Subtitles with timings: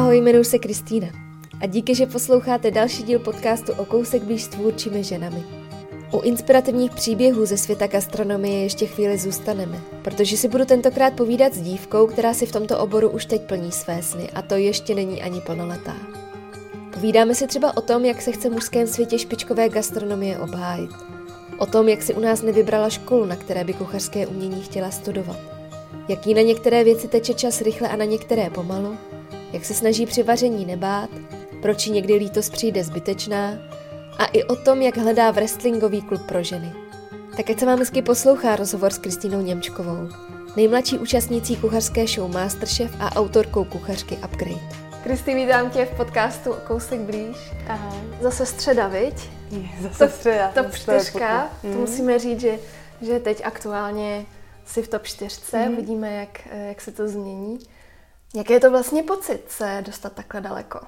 [0.00, 1.08] Ahoj, jmenuji se Kristýna
[1.60, 5.42] a díky, že posloucháte další díl podcastu o kousek blíž s tvůrčími ženami.
[6.12, 11.60] U inspirativních příběhů ze světa gastronomie ještě chvíli zůstaneme, protože si budu tentokrát povídat s
[11.60, 15.22] dívkou, která si v tomto oboru už teď plní své sny a to ještě není
[15.22, 15.96] ani plnoletá.
[16.94, 20.90] Povídáme si třeba o tom, jak se chce mužském světě špičkové gastronomie obhájit.
[21.58, 25.38] O tom, jak si u nás nevybrala školu, na které by kuchařské umění chtěla studovat.
[26.08, 28.96] Jaký na některé věci teče čas rychle a na některé pomalu.
[29.52, 31.10] Jak se snaží při vaření nebát,
[31.62, 33.52] proč jí někdy lítost přijde zbytečná
[34.18, 36.72] a i o tom, jak hledá wrestlingový klub pro ženy.
[37.36, 40.08] Tak ať se vám hezky poslouchá rozhovor s Kristýnou Němčkovou,
[40.56, 44.60] nejmladší účastnící kuchařské show Masterchef a autorkou kuchařky Upgrade.
[45.04, 47.36] Kristý, vítám tě v podcastu Kousek blíž.
[47.68, 47.96] Aha.
[48.20, 49.14] Zase středa, viď?
[49.50, 50.48] Je, zase to, středa.
[50.54, 51.76] Top čtyřka, to Mm.
[51.76, 52.58] musíme říct, že,
[53.02, 54.26] že teď aktuálně
[54.66, 55.76] si v top čtyřce, Mhm.
[55.76, 57.58] vidíme, jak, jak se to změní.
[58.34, 60.78] Jaký je to vlastně pocit se dostat takhle daleko?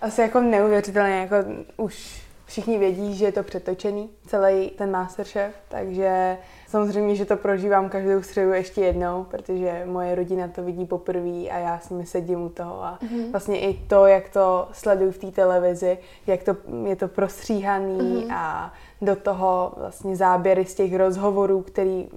[0.00, 1.36] Asi jako neuvěřitelně, jako
[1.76, 7.88] už všichni vědí, že je to přetočený, celý ten Masterchef, takže samozřejmě, že to prožívám
[7.88, 12.42] každou středu ještě jednou, protože moje rodina to vidí poprvé a já s nimi sedím
[12.42, 13.30] u toho a Mhm.
[13.32, 18.32] vlastně i to, jak to sleduju v té televizi, jak to je to prostříhaný Mhm.
[18.32, 22.08] a do toho vlastně záběry z těch rozhovorů, který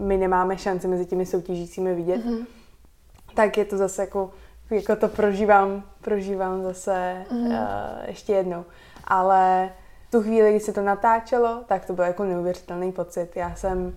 [0.00, 2.46] my nemáme šanci mezi těmi soutěžícími vidět, Mhm.
[3.34, 4.30] Tak je to zase jako,
[4.70, 7.46] jako to prožívám, prožívám zase Mhm.
[7.46, 7.56] uh,
[8.06, 8.64] ještě jednou.
[9.04, 9.70] Ale
[10.10, 13.36] tu chvíli, kdy se to natáčelo, tak to byl jako neuvěřitelný pocit.
[13.36, 13.94] Já jsem,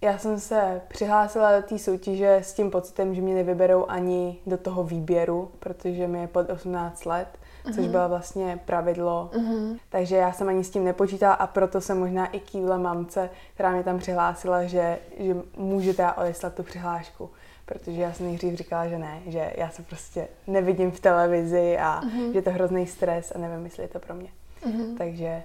[0.00, 4.56] já jsem se přihlásila do té soutěže s tím pocitem, že mě nevyberou ani do
[4.56, 7.28] toho výběru, protože mi je pod 18 let,
[7.64, 7.90] což Mhm.
[7.90, 9.30] bylo vlastně pravidlo.
[9.36, 9.76] Mhm.
[9.90, 13.70] Takže já jsem ani s tím nepočítala a proto jsem možná i kývla mamce, která
[13.70, 17.30] mě tam přihlásila, že, že můžete já odeslat tu přihlášku
[17.66, 22.00] protože já jsem nejdřív říkala, že ne, že já se prostě nevidím v televizi a
[22.04, 22.32] Mhm.
[22.32, 24.28] že je to hrozný stres a nevím, jestli je to pro mě.
[24.66, 24.96] Mhm.
[24.98, 25.42] Takže,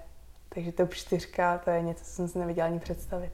[0.49, 3.31] takže to čtyřka, to je něco, co jsem si neviděla ani představit.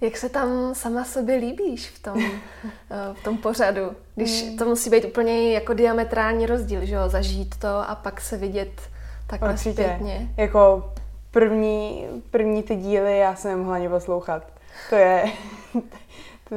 [0.00, 2.20] Jak se tam sama sobě líbíš v tom,
[2.90, 3.92] eh, v tom pořadu?
[4.14, 4.56] Když Mm.
[4.58, 7.08] to musí být úplně jako diametrální rozdíl, že jo?
[7.08, 8.80] Zažít to a pak se vidět
[9.26, 9.72] takhle Určitě.
[9.72, 10.28] zpětně.
[10.36, 10.92] Jako
[11.30, 14.42] první, první ty díly já jsem nemohla ani poslouchat.
[14.90, 15.24] To je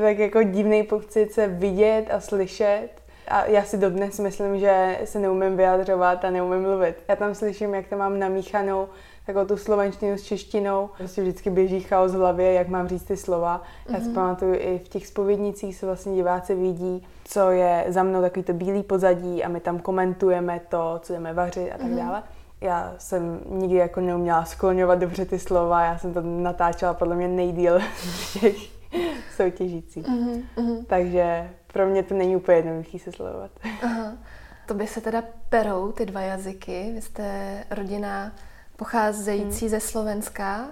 [0.02, 2.88] tak jako divný pocit se vidět a slyšet.
[3.28, 6.96] A já si dodnes myslím, že se neumím vyjadřovat a neumím mluvit.
[7.08, 8.88] Já tam slyším, jak tam mám namíchanou
[9.26, 10.90] takovou tu slovenštinu s češtinou.
[10.98, 13.64] Prostě vždycky běží chaos v hlavě, jak mám říct ty slova.
[13.90, 14.14] Já si Mhm.
[14.14, 18.54] pamatuju i v těch spovědnicích se vlastně diváci vidí, co je za mnou takový to
[18.54, 21.98] bílý pozadí a my tam komentujeme to, co jdeme vařit a tak Mhm.
[21.98, 22.24] dále.
[22.62, 27.28] Já jsem nikdy jako neuměla skloňovat dobře ty slova, já jsem to natáčela podle mě
[27.28, 28.77] nejdíl z těch
[29.38, 30.08] soutěžících.
[30.08, 30.86] Mhm, mhm.
[30.86, 33.52] Takže pro mě to není úplně jednoduchý se sledovat.
[33.84, 34.14] Aha.
[34.68, 36.92] To by se teda perou ty dva jazyky.
[36.96, 38.32] Vy jste rodina
[38.76, 39.70] pocházející Hmm.
[39.70, 40.68] ze Slovenska,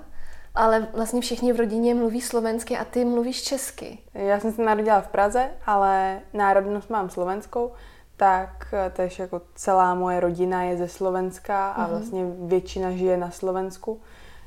[0.55, 3.97] ale vlastně všichni v rodině mluví slovensky a ty mluvíš česky.
[4.13, 7.71] Já jsem se narodila v Praze, ale národnost mám slovenskou,
[8.17, 11.89] tak tež jako celá moje rodina je ze Slovenska a Mhm.
[11.89, 14.01] vlastně většina žije na Slovensku,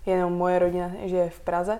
[0.06, 1.78] jenom moje rodina žije v Praze.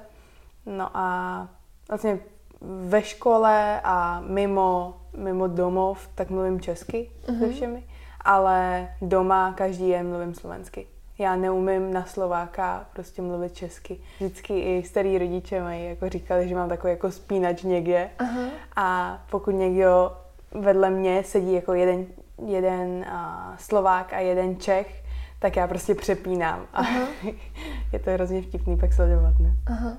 [0.67, 1.49] No a
[1.89, 2.19] vlastně
[2.61, 7.39] ve škole a mimo, mimo domov, tak mluvím česky Mhm.
[7.39, 7.85] se všemi,
[8.25, 10.87] ale doma každý den mluvím slovensky.
[11.19, 14.01] Já neumím na Slováka prostě mluvit česky.
[14.21, 18.11] Vždycky i starý rodiče mají jako říkali, že mám takový jako spínač někde.
[18.19, 18.41] Aha.
[18.77, 20.13] A pokud někdo
[20.61, 22.07] vedle mě sedí jako jeden,
[22.47, 25.05] jeden uh, Slovák a jeden Čech,
[25.39, 26.61] tak já prostě přepínám.
[26.73, 27.01] A Aha.
[27.93, 29.35] je to hrozně vtipný pak sledovat.
[29.41, 29.51] Ne?
[29.67, 29.93] Aha.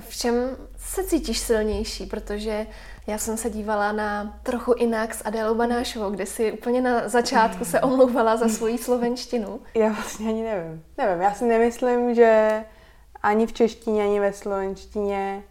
[0.00, 0.34] V čem
[0.76, 2.06] se cítíš silnější?
[2.06, 2.66] Protože
[3.06, 7.64] já jsem se dívala na trochu jinak s Adélou Banášovou, kde si úplně na začátku
[7.64, 9.60] se omlouvala za svoji slovenštinu.
[9.74, 10.84] Já vlastně ani nevím.
[10.98, 12.64] Nevím, já si nemyslím, že
[13.22, 15.42] ani v češtině, ani ve slovenštině,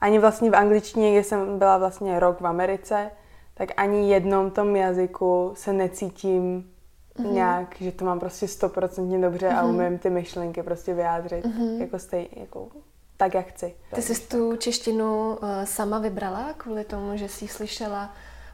[0.00, 3.10] ani vlastně v angličtině, kde jsem byla vlastně rok v Americe,
[3.54, 6.70] tak ani jednom tom jazyku se necítím
[7.18, 7.34] Mhm.
[7.34, 9.74] nějak, že to mám prostě stoprocentně dobře a Mhm.
[9.74, 11.80] umím ty myšlenky prostě vyjádřit Mhm.
[11.80, 12.68] jako stej, jako
[13.18, 13.74] tak, jak chci.
[13.94, 18.10] Ty jsi tu češtinu eh, sama vybrala kvůli tomu, že jsi slyšela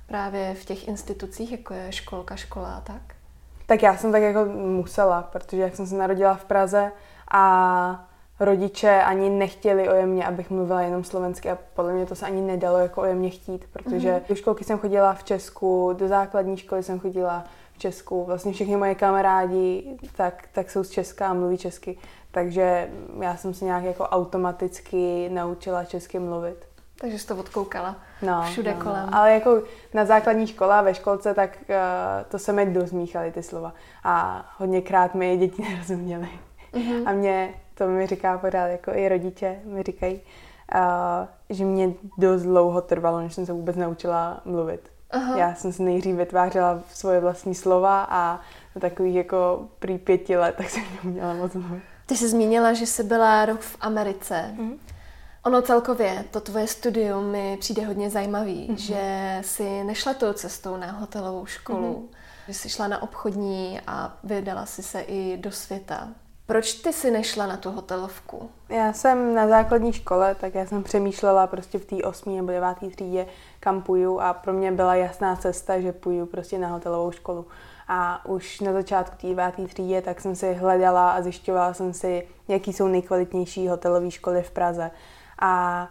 [0.06, 3.02] právě v těch institucích, jako je školka, škola a tak?
[3.66, 6.93] Tak já jsem tak jako musela, protože jak jsem se narodila v Praze
[7.32, 8.08] a
[8.40, 12.40] rodiče ani nechtěli ode mě, abych mluvila jenom slovensky a podle mě to se ani
[12.40, 14.20] nedalo jako ode mě chtít, protože Mhm.
[14.28, 17.44] do školky jsem chodila v Česku, do základní školy jsem chodila
[17.75, 21.99] v Česku, vlastně všichni moje kamarádi tak, tak jsou z Česka a mluví česky,
[22.35, 22.91] takže
[23.21, 26.67] já jsem se nějak jako automaticky naučila česky mluvit.
[27.01, 29.07] Takže jsi to odkoukala no, všude no, kolem.
[29.07, 29.19] No.
[29.19, 29.63] Ale jako
[29.95, 31.75] na základní škole a ve školce, tak uh,
[32.29, 33.75] to se mi dost míchaly ty slova.
[34.05, 36.29] A hodněkrát mi děti nerozuměly.
[36.73, 37.03] Mm-hmm.
[37.07, 40.21] A mě, to mi říká pořád, jako i rodiče mi říkají,
[40.75, 40.81] uh,
[41.51, 44.81] že mě dost dlouho trvalo, než jsem se vůbec naučila mluvit.
[45.11, 45.39] Aha.
[45.39, 48.41] Já jsem si nejdřív vytvářela svoje vlastní slova a
[48.81, 51.83] takových jako prý pěti let, tak jsem neuměla moc mluvit.
[52.06, 54.55] Ty jsi zmínila, že jsi byla rok v Americe.
[54.56, 54.79] Mm-hmm.
[55.45, 58.77] Ono celkově, to tvoje studium mi přijde hodně zajímavý, mm-hmm.
[58.77, 62.17] že jsi nešla tou cestou na hotelovou školu, mm-hmm.
[62.49, 66.09] že jsi šla na obchodní a vydala si se i do světa.
[66.47, 68.50] Proč ty si nešla na tu hotelovku?
[68.69, 72.87] Já jsem na základní škole, tak já jsem přemýšlela prostě v té osmé nebo deváté
[72.89, 73.27] třídě,
[73.61, 77.47] kam půjdu a pro mě byla jasná cesta, že půjdu prostě na hotelovou školu.
[77.89, 82.29] A už na začátku té deváté třídě tak jsem si hledala a zjišťovala jsem si,
[82.49, 84.91] jaký jsou nejkvalitnější hotelové školy v Praze.
[85.39, 85.89] A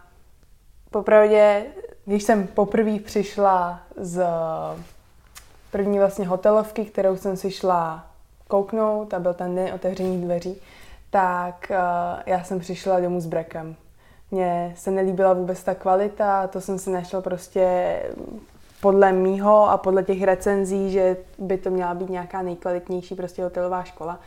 [0.90, 1.66] popravdě,
[2.04, 4.26] když jsem poprvé přišla z
[5.70, 8.06] první vlastně hotelovky, kterou jsem si šla
[8.48, 10.60] kouknout a byl ten den otevření dveří,
[11.10, 11.76] tak uh,
[12.26, 13.76] já jsem přišla domů s brekem.
[14.30, 17.96] Mně se nelíbila vůbec ta kvalita, to jsem si našla prostě
[18.84, 23.84] podle mýho a podle těch recenzí, že by to měla být nějaká nejkvalitnější prostě hotelová
[23.84, 24.20] škola,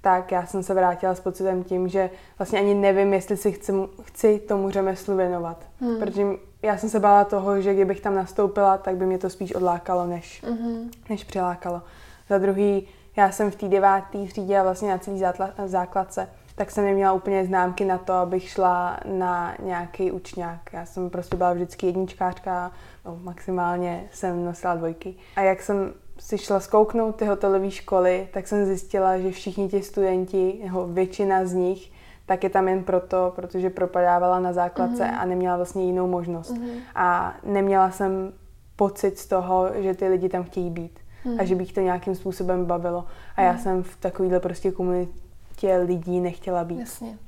[0.00, 3.72] tak já jsem se vrátila s pocitem tím, že vlastně ani nevím, jestli si chci,
[4.02, 5.64] chci tomu řemeslu věnovat.
[5.80, 5.98] Hmm.
[5.98, 6.26] Protože
[6.62, 10.06] já jsem se bála toho, že kdybych tam nastoupila, tak by mě to spíš odlákalo,
[10.06, 10.90] než, hmm.
[11.10, 11.82] než přilákalo.
[12.28, 15.22] Za druhý, já jsem v té deváté třídě a vlastně na celý
[15.66, 20.60] základce, tak jsem neměla úplně známky na to, abych šla na nějaký učňák.
[20.72, 22.72] Já jsem prostě byla vždycky jedničkářka,
[23.04, 25.14] no, maximálně jsem nosila dvojky.
[25.36, 29.82] A jak jsem si šla zkouknout ty hotelové školy, tak jsem zjistila, že všichni ti
[29.82, 31.92] studenti, nebo většina z nich,
[32.26, 35.18] tak je tam jen proto, protože propadávala na základce mm-hmm.
[35.20, 36.54] a neměla vlastně jinou možnost.
[36.54, 36.78] Mm-hmm.
[36.94, 38.32] A neměla jsem
[38.76, 41.40] pocit z toho, že ty lidi tam chtějí být mm-hmm.
[41.40, 42.98] a že bych to nějakým způsobem bavilo.
[43.36, 43.44] A mm-hmm.
[43.44, 45.23] já jsem v takovéhle prostě komunitě
[45.62, 46.78] lidí nechtěla být.
[46.78, 47.18] Jasně.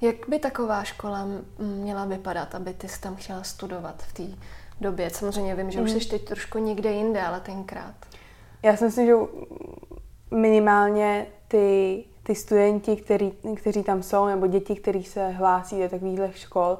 [0.00, 1.26] Jak by taková škola
[1.58, 4.38] měla vypadat, aby ty jsi tam chtěla studovat v té
[4.80, 5.10] době?
[5.10, 5.84] Samozřejmě vím, že mm-hmm.
[5.84, 7.94] už jsi teď trošku někde jinde, ale tenkrát.
[8.62, 9.14] Já si myslím, že
[10.30, 16.32] minimálně ty, ty studenti, který, kteří tam jsou, nebo děti, kteří se hlásí do takovýchhle
[16.32, 16.78] škol,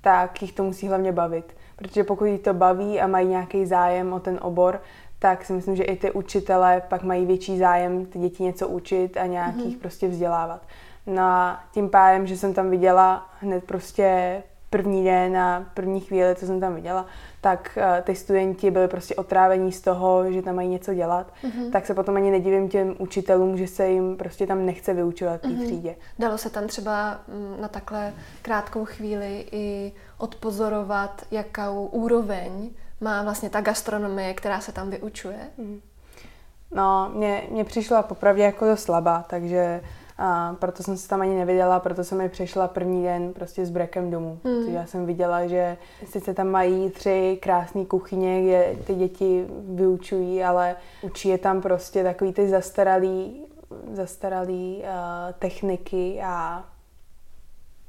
[0.00, 1.56] tak jich to musí hlavně bavit.
[1.76, 4.82] Protože pokud jich to baví a mají nějaký zájem o ten obor,
[5.18, 9.16] tak si myslím, že i ty učitelé pak mají větší zájem ty děti něco učit
[9.16, 9.80] a nějakých mm-hmm.
[9.80, 10.62] prostě vzdělávat.
[11.06, 16.34] No a tím pádem, že jsem tam viděla hned prostě první den a první chvíli,
[16.34, 17.06] co jsem tam viděla,
[17.40, 21.70] tak uh, ty studenti byli prostě otrávení z toho, že tam mají něco dělat, mm-hmm.
[21.70, 25.42] tak se potom ani nedivím těm učitelům, že se jim prostě tam nechce vyučovat v
[25.42, 25.64] té mm-hmm.
[25.64, 25.96] třídě.
[26.18, 28.12] Dalo se tam třeba mm, na takhle
[28.42, 35.38] krátkou chvíli i odpozorovat, jakou úroveň má vlastně ta gastronomie, která se tam vyučuje?
[35.58, 35.80] Mm.
[36.70, 39.80] No, mě, mě přišla popravdě jako dost slabá, takže
[40.18, 43.70] a proto jsem se tam ani neviděla, proto jsem mi přišla první den prostě s
[43.70, 44.38] brekem domů.
[44.44, 44.74] Mm.
[44.74, 50.76] Já jsem viděla, že sice tam mají tři krásné kuchyně, kde ty děti vyučují, ale
[51.02, 53.46] učí je tam prostě takový ty zastaralý,
[53.92, 56.64] zastaralý uh, techniky a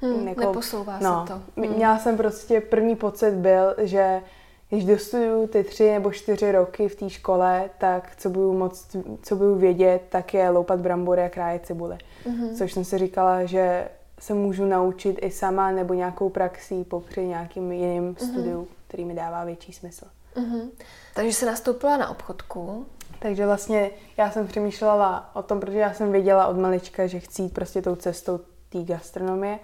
[0.01, 1.61] Hmm, jako, neposouvá no, se to.
[1.61, 1.75] Hmm.
[1.75, 4.21] Měla jsem prostě, první pocit byl, že
[4.69, 8.87] když dostuduju ty tři nebo čtyři roky v té škole, tak co budu, moc,
[9.23, 11.97] co budu vědět, tak je loupat brambory a krájet cibule.
[12.25, 12.57] Mm-hmm.
[12.57, 17.71] Což jsem si říkala, že se můžu naučit i sama nebo nějakou praxí popři nějakým
[17.71, 18.31] jiným mm-hmm.
[18.31, 20.05] studiu, který mi dává větší smysl.
[20.35, 20.69] Mm-hmm.
[21.15, 22.85] Takže se nastoupila na obchodku.
[23.19, 27.41] Takže vlastně já jsem přemýšlela o tom, protože já jsem věděla od malička, že chci
[27.41, 29.59] jít prostě tou cestou té gastronomie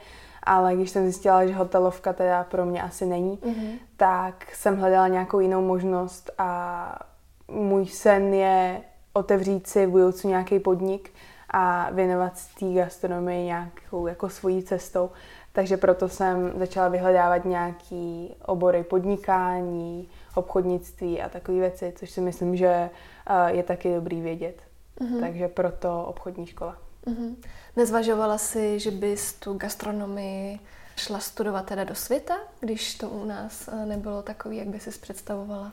[0.45, 3.79] ale když jsem zjistila, že hotelovka teda pro mě asi není, mm-hmm.
[3.97, 6.99] tak jsem hledala nějakou jinou možnost a
[7.47, 8.81] můj sen je
[9.13, 11.11] otevřít si v budoucnu nějaký podnik
[11.49, 15.09] a věnovat té gastronomii nějakou jako svojí cestou.
[15.51, 22.55] Takže proto jsem začala vyhledávat nějaký obory podnikání, obchodnictví a takové věci, což si myslím,
[22.55, 24.61] že eh, je taky dobrý vědět.
[24.99, 25.19] Mm-hmm.
[25.19, 26.77] Takže proto obchodní škola.
[27.07, 27.35] Mm-hmm.
[27.75, 30.59] Nezvažovala si, že bys tu gastronomii
[30.95, 34.99] šla studovat teda do světa, když to u nás eh, nebylo takový, jak by si
[34.99, 35.71] představovala?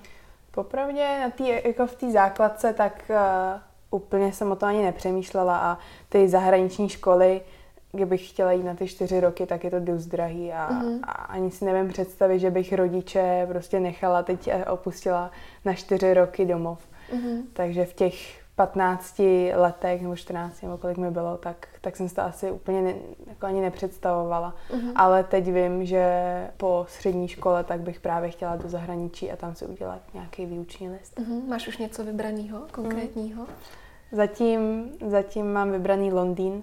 [0.51, 5.59] Popravdě na tý, jako v té základce, tak uh, úplně jsem o to ani nepřemýšlela
[5.59, 5.79] a
[6.09, 7.41] ty zahraniční školy,
[7.93, 11.01] kdybych chtěla jít na ty čtyři roky, tak je to dost drahý a, mm-hmm.
[11.03, 15.31] a ani si nevím představit, že bych rodiče prostě nechala teď opustila
[15.65, 16.79] na čtyři roky domov.
[17.15, 17.43] Mm-hmm.
[17.53, 19.23] Takže v těch 15
[19.55, 22.95] letech nebo 14 nebo kolik mi bylo, tak, tak jsem si to asi úplně ne,
[23.27, 24.55] jako ani nepředstavovala.
[24.71, 24.93] Uh-huh.
[24.97, 26.05] Ale teď vím, že
[26.57, 30.91] po střední škole tak bych právě chtěla do zahraničí a tam si udělat nějaký výuční
[30.91, 31.19] list.
[31.19, 31.49] Uh-huh.
[31.49, 33.45] Máš už něco vybraného, konkrétního?
[33.45, 33.49] Uh-huh.
[34.13, 36.63] Zatím, zatím mám vybraný Londýn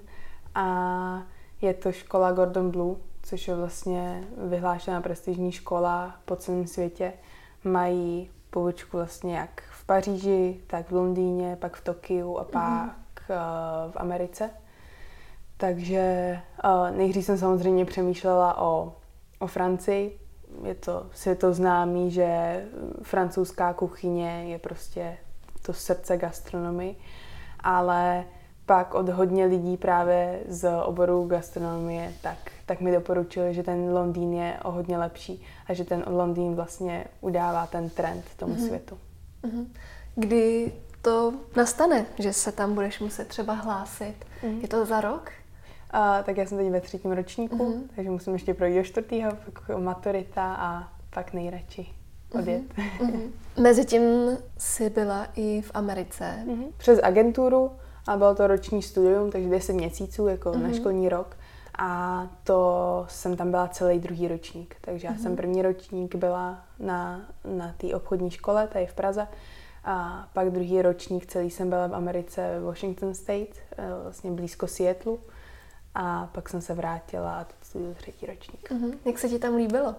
[0.56, 1.24] a
[1.62, 7.14] je to škola Gordon Blue, což je vlastně vyhlášená prestižní škola po celém světě.
[7.64, 12.60] Mají pobočku vlastně jak Paříži, tak v Londýně, pak v Tokiu a pak
[13.30, 13.92] mm-hmm.
[13.92, 14.50] v Americe.
[15.58, 18.94] Takže uh, nejdřív jsem samozřejmě přemýšlela o,
[19.40, 20.20] o Francii.
[20.64, 22.64] Je to světoznámý, že
[23.04, 25.18] francouzská kuchyně je prostě
[25.62, 26.96] to srdce gastronomii,
[27.60, 28.26] ale
[28.66, 34.34] pak od hodně lidí právě z oboru gastronomie, tak, tak mi doporučili, že ten Londýn
[34.34, 38.68] je o hodně lepší a že ten Londýn vlastně udává ten trend tomu mm-hmm.
[38.68, 38.98] světu.
[39.44, 39.68] Mm-hmm.
[40.16, 44.16] Kdy to nastane, že se tam budeš muset třeba hlásit?
[44.44, 44.62] Mm-hmm.
[44.62, 45.32] Je to za rok?
[45.94, 47.82] Uh, tak já jsem teď ve třetím ročníku, mm-hmm.
[47.96, 51.88] takže musím ještě projít do čtvrtého, pak maturita a pak nejradši
[52.32, 52.64] odjet.
[52.74, 53.30] Mm-hmm.
[53.58, 54.02] Mezitím
[54.58, 56.44] jsi byla i v Americe.
[56.46, 56.72] Mm-hmm.
[56.78, 57.72] Přes agenturu
[58.08, 60.62] a bylo to roční studium, takže 10 měsíců, jako mm-hmm.
[60.62, 60.76] na mhm.
[60.76, 61.38] školní rok.
[61.82, 64.76] A to jsem tam byla celý druhý ročník.
[64.82, 65.22] Takže já mm-hmm.
[65.22, 69.28] jsem první ročník byla na, na té obchodní škole, tady v Praze.
[69.84, 74.68] A pak druhý ročník celý jsem byla v Americe, v Washington State, eh, vlastně blízko
[74.68, 75.18] Seattle.
[75.96, 78.72] A pak jsem se vrátila a teď studuju třetí ročník.
[78.72, 78.98] Mm-hmm.
[79.06, 79.96] Jak se ti tam líbilo?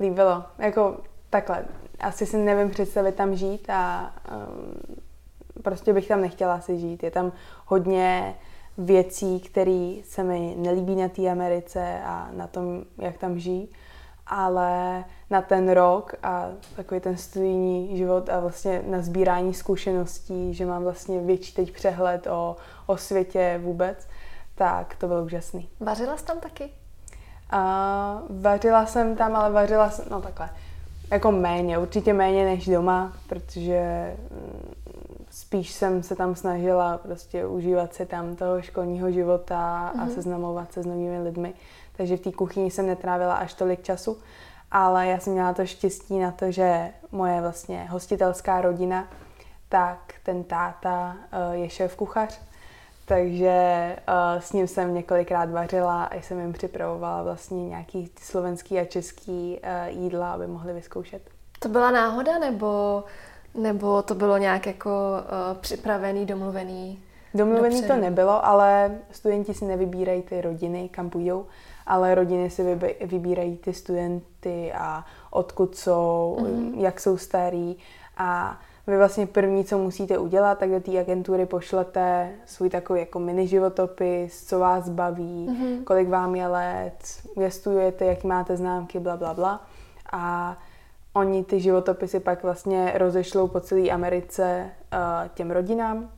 [0.00, 0.44] Líbilo.
[0.58, 1.00] Jako
[1.30, 1.64] takhle.
[2.00, 4.96] Asi si nevím představit tam žít a um,
[5.62, 7.02] prostě bych tam nechtěla si žít.
[7.02, 7.32] Je tam
[7.66, 8.34] hodně
[8.78, 13.68] věcí, které se mi nelíbí na té Americe a na tom, jak tam žijí,
[14.26, 20.66] ale na ten rok a takový ten studijní život a vlastně na sbírání zkušeností, že
[20.66, 24.08] mám vlastně větší teď přehled o, o světě vůbec,
[24.54, 25.68] tak to bylo úžasný.
[25.80, 26.70] Vařila jsi tam taky?
[27.50, 30.50] A, vařila jsem tam, ale vařila jsem, no takhle,
[31.10, 34.74] jako méně, určitě méně než doma, protože mm,
[35.52, 40.00] spíš jsem se tam snažila prostě užívat si tam toho školního života mm-hmm.
[40.00, 40.14] a mhm.
[40.14, 41.54] seznamovat se s novými lidmi.
[41.96, 44.18] Takže v té kuchyni jsem netrávila až tolik času,
[44.70, 49.08] ale já jsem měla to štěstí na to, že moje vlastně hostitelská rodina,
[49.68, 52.40] tak ten táta uh, je šéf kuchař,
[53.04, 58.84] takže uh, s ním jsem několikrát vařila a jsem jim připravovala vlastně nějaký slovenský a
[58.84, 61.22] český uh, jídla, aby mohli vyzkoušet.
[61.58, 63.04] To byla náhoda nebo
[63.54, 66.98] nebo to bylo nějak jako uh, připravený, domluvený?
[67.34, 67.94] Domluvený dopředu?
[67.94, 71.46] to nebylo, ale studenti si nevybírají ty rodiny, kam půjdou,
[71.86, 76.78] ale rodiny si vybírají ty studenty a odkud jsou, mm-hmm.
[76.78, 77.76] jak jsou starí
[78.16, 83.18] a vy vlastně první, co musíte udělat, tak do té agentury pošlete svůj takový jako
[83.18, 85.84] mini životopis, co vás baví, mm-hmm.
[85.84, 86.98] kolik vám je let,
[87.34, 89.66] kde studujete, jaký máte známky, bla, bla, bla.
[90.12, 90.56] A
[91.14, 96.10] Oni ty životopisy pak vlastně rozešlou po celé Americe uh, těm rodinám.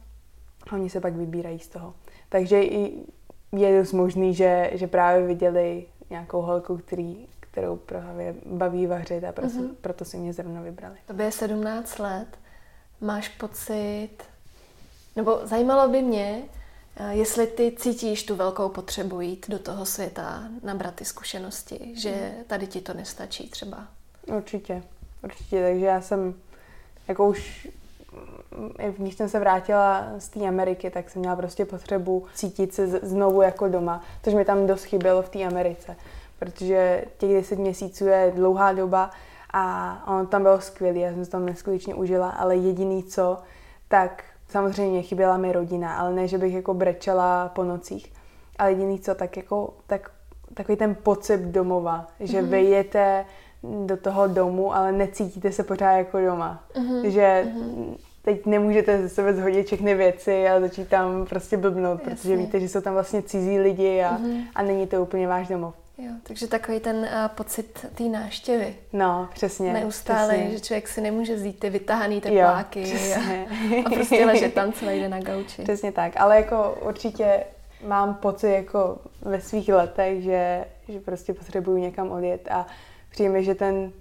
[0.72, 1.94] Oni se pak vybírají z toho.
[2.28, 3.06] Takže i
[3.52, 9.32] je dost možný, že, že právě viděli nějakou holku, který, kterou právě baví vařit a
[9.32, 9.74] proto, mm-hmm.
[9.80, 10.96] proto si mě zrovna vybrali.
[11.06, 12.26] To je 17 let.
[13.00, 14.16] Máš pocit,
[15.16, 16.42] nebo zajímalo by mě,
[16.96, 22.10] eh, jestli ty cítíš tu velkou potřebu jít do toho světa, nabrat ty zkušenosti, že
[22.10, 22.44] mhm.
[22.46, 23.88] tady ti to nestačí třeba.
[24.26, 24.82] Určitě,
[25.22, 25.62] určitě.
[25.62, 26.34] Takže já jsem
[27.08, 27.68] jako už
[28.98, 33.42] když jsem se vrátila z té Ameriky, tak jsem měla prostě potřebu cítit se znovu
[33.42, 35.96] jako doma, což mi tam dost chybělo v té Americe,
[36.38, 39.10] protože těch 10 měsíců je dlouhá doba
[39.52, 43.38] a ono tam bylo skvělé, já jsem se tam neskutečně užila, ale jediný co,
[43.88, 48.12] tak samozřejmě chyběla mi rodina, ale ne, že bych jako brečela po nocích,
[48.58, 50.10] ale jediný co, tak jako tak,
[50.54, 52.48] takový ten pocit domova, že mm-hmm.
[52.48, 53.24] vyjete
[53.86, 56.64] do toho domu, ale necítíte se pořád jako doma.
[56.74, 57.08] Uh-huh.
[57.08, 57.96] Že uh-huh.
[58.22, 62.14] teď nemůžete ze sebe zhodit všechny věci a začít tam prostě blbnout, Jasně.
[62.14, 64.44] protože víte, že jsou tam vlastně cizí lidi a, uh-huh.
[64.54, 65.74] a není to úplně váš domov.
[65.98, 68.74] Jo, takže takový ten uh, pocit té náštěvy.
[68.92, 69.72] No, přesně.
[69.72, 70.50] Neustále, přesně.
[70.50, 73.16] že člověk si nemůže vzít ty vytahaný tepláky jo,
[73.76, 75.62] a, a prostě ležet tam celý den na gauči.
[75.62, 77.44] Přesně tak, ale jako určitě
[77.86, 82.66] mám pocit jako ve svých letech, že, že prostě potřebuju někam odjet a
[83.14, 83.92] přijme, že ten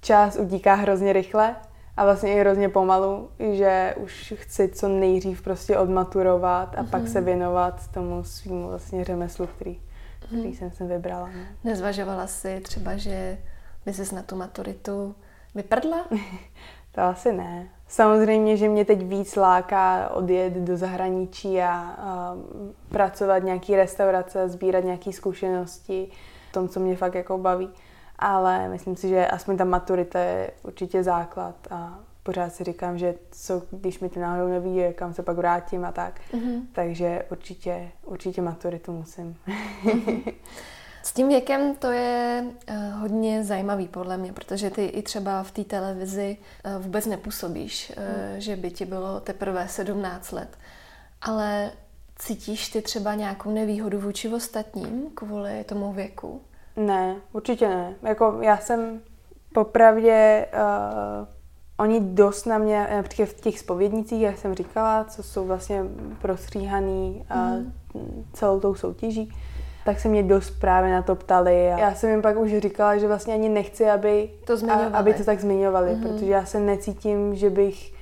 [0.00, 1.56] čas utíká hrozně rychle
[1.96, 6.90] a vlastně i hrozně pomalu, že už chci co nejdřív prostě odmaturovat a mm-hmm.
[6.90, 7.24] pak se mhm.
[7.24, 9.80] věnovat tomu svým vlastně řemeslu, který,
[10.18, 10.58] který mm-hmm.
[10.58, 11.26] jsem si vybrala.
[11.26, 11.34] Ne?
[11.64, 11.70] No.
[11.70, 13.38] Nezvažovala jsi třeba, že
[13.86, 15.14] by ses na tu maturitu
[15.54, 16.06] vyprdla?
[16.92, 17.68] to asi ne.
[17.88, 22.36] Samozřejmě, že mě teď víc láká odjet do zahraničí a, a
[22.88, 26.08] pracovat nějaký restaurace, sbírat nějaké zkušenosti,
[26.50, 27.70] v tom, co mě fakt jako baví.
[28.20, 33.14] Ale myslím si, že aspoň ta maturita je určitě základ a pořád si říkám, že
[33.30, 36.20] co, když mi to náhodou nevíde, kam se pak vrátím a tak.
[36.32, 36.62] Mm-hmm.
[36.72, 39.36] Takže určitě, určitě maturitu musím.
[41.02, 45.50] S tím věkem to je uh, hodně zajímavý podle mě, protože ty i třeba v
[45.50, 48.40] té televizi uh, vůbec nepůsobíš, uh, mm.
[48.40, 50.58] že by ti bylo teprve 17 let.
[51.22, 51.70] Ale
[52.18, 56.40] cítíš ty třeba nějakou nevýhodu vůči ostatním kvůli tomu věku?
[56.86, 57.94] Ne, určitě ne.
[58.02, 59.00] Jako já jsem
[59.54, 61.26] popravdě uh,
[61.78, 65.84] oni dost na mě, například v těch spovědnicích, jak jsem říkala, co jsou vlastně
[66.20, 68.24] prostříhaný uh, mm.
[68.32, 69.32] celou tou soutěží,
[69.84, 71.72] tak se mě dost právě na to ptali.
[71.72, 75.14] A já jsem jim pak už říkala, že vlastně ani nechci, aby to, a, aby
[75.14, 76.02] to tak zmiňovali, mm-hmm.
[76.02, 77.92] protože já se necítím, že bych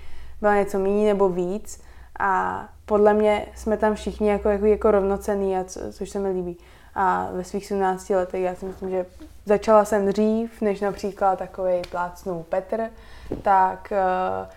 [0.41, 1.83] byla něco méně nebo víc.
[2.21, 6.29] A podle mě jsme tam všichni jako, jako, jako rovnocený, a co, což se mi
[6.29, 6.57] líbí.
[7.01, 9.07] A ve svých 17 letech já si myslím, že
[9.47, 12.91] začala jsem dřív, než například takový plácnou Petr,
[13.43, 14.49] tak uh,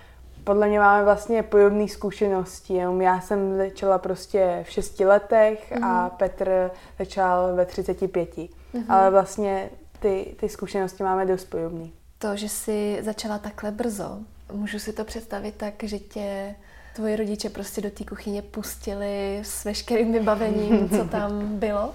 [0.43, 5.85] podle mě máme vlastně podobné zkušenosti, jenom já jsem začala prostě v šesti letech mm-hmm.
[5.85, 6.09] a mhm.
[6.17, 8.35] Petr začal ve 35.
[8.35, 8.83] Mm-hmm.
[8.89, 9.69] Ale vlastně
[9.99, 11.87] ty, ty zkušenosti máme dost podobné.
[12.17, 14.17] To, že jsi začala takhle brzo,
[14.51, 16.55] můžu si to představit tak, že tě
[16.95, 21.93] tvoji rodiče prostě do té kuchyně pustili s veškerým vybavením, co tam bylo?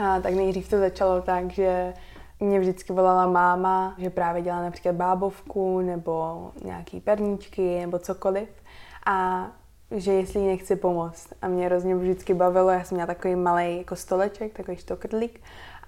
[0.00, 1.94] A, tak nejdřív to začalo tak, že
[2.40, 8.48] mě vždycky volala máma, že právě dělá například bábovku nebo nějaký perníčky nebo cokoliv.
[9.06, 9.46] A
[9.90, 11.28] že jestli jí nechci pomoct.
[11.42, 15.40] A mě hrozně vždycky bavilo, já jsem měla takový malý jako stoleček, takový štokrdlík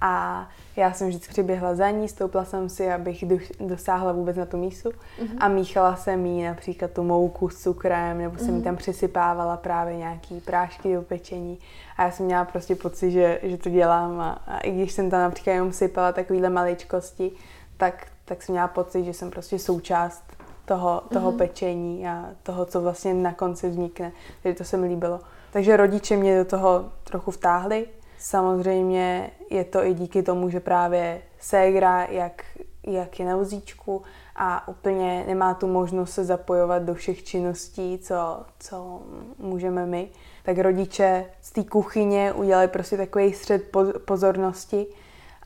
[0.05, 3.25] a já jsem vždycky přiběhla za ní, stoupla jsem si, abych
[3.61, 5.37] dosáhla vůbec na tu mísu mm-hmm.
[5.39, 8.51] a míchala jsem jí například tu mouku s cukrem, nebo jsem mm-hmm.
[8.51, 8.65] jí mhm.
[8.65, 11.59] tam přisypávala právě nějaký prášky do pečení
[11.97, 15.11] a já jsem měla prostě pocit, že, že to dělám a, a i když jsem
[15.11, 17.33] tam například jenom sypala takovýhle maličkosti,
[17.77, 20.23] tak, tak jsem měla pocit, že jsem prostě součást
[20.65, 21.39] toho, toho mm-hmm.
[21.39, 24.13] pečení a toho, co vlastně na konci vznikne.
[24.43, 25.21] Takže to se mi líbilo.
[25.53, 27.87] Takže rodiče mě do toho trochu vtáhli
[28.23, 32.45] Samozřejmě je to i díky tomu, že právě ségra, jak,
[32.87, 34.03] jak je na vozíčku
[34.37, 39.03] a úplně nemá tu možnost se zapojovat do všech činností, co, co
[39.39, 40.09] můžeme my,
[40.43, 44.87] tak rodiče z té kuchyně udělali prostě takový střed pozornosti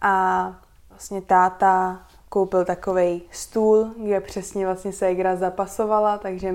[0.00, 0.54] a
[0.90, 6.54] vlastně táta koupil takový stůl, kde přesně vlastně ségra zapasovala, takže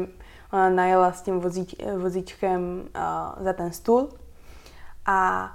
[0.54, 4.10] ona najela s tím vozíč, vozíčkem uh, za ten stůl.
[5.06, 5.52] A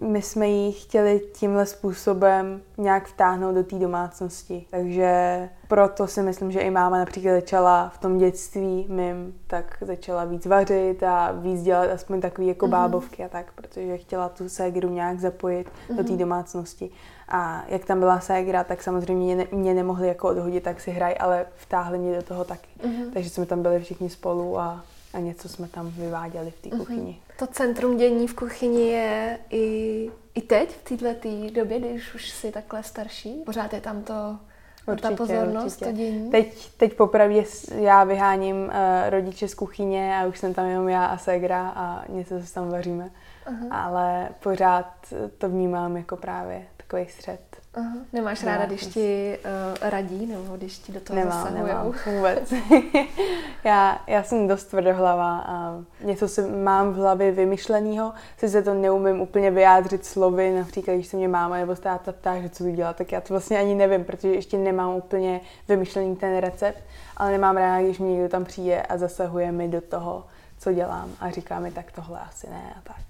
[0.00, 4.66] my jsme ji chtěli tímhle způsobem nějak vtáhnout do té domácnosti.
[4.70, 10.24] Takže proto si myslím, že i máma například začala v tom dětství mým, tak začala
[10.24, 12.70] víc vařit a víc dělat aspoň takový jako mm-hmm.
[12.70, 15.96] bábovky a tak, protože chtěla tu ségru nějak zapojit mm-hmm.
[15.96, 16.18] do té mhm.
[16.18, 16.90] domácnosti.
[17.28, 21.14] A jak tam byla ségra, tak samozřejmě mě, mě nemohli jako odhodit, tak si hraj,
[21.20, 22.68] ale vtáhli mě do toho taky.
[22.82, 23.12] Mm-hmm.
[23.12, 26.78] Takže jsme tam byli všichni spolu a, a něco jsme tam vyváděli v té mm-hmm.
[26.78, 27.20] kuchyni.
[27.38, 32.52] To centrum dění v kuchyni je i, i teď, v této době, když už jsi
[32.52, 33.42] takhle starší?
[33.46, 34.38] Pořád je tam to
[34.86, 35.84] Určitě, ta pozornost, určitě.
[35.84, 36.30] to dění?
[36.30, 37.44] Teď, teď popravdě
[37.74, 38.70] já vyháním uh,
[39.08, 42.70] rodiče z kuchyně a už jsem tam jenom já a Segra a něco se tam
[42.70, 43.10] vaříme.
[43.46, 43.68] Uh-huh.
[43.70, 44.94] Ale pořád
[45.38, 47.49] to vnímám jako právě takový střed.
[47.74, 47.96] Aha.
[48.12, 51.66] Nemáš ráda, když ti uh, radí, nebo když ti do toho nemám, zasahujou?
[51.66, 52.52] Nemám, vůbec.
[53.64, 59.20] já, já jsem dost tvrdohlava a něco si mám v hlavě vymyšleného, sice to neumím
[59.20, 62.96] úplně vyjádřit slovy, například když se mě máma nebo táta ptá, že co bych dělat,
[62.96, 66.82] tak já to vlastně ani nevím, protože ještě nemám úplně vymyšlený ten recept,
[67.16, 70.26] ale nemám ráda, když mě někdo tam přijde a zasahuje mi do toho,
[70.58, 73.00] co dělám a říká mi, tak tohle asi ne a tak.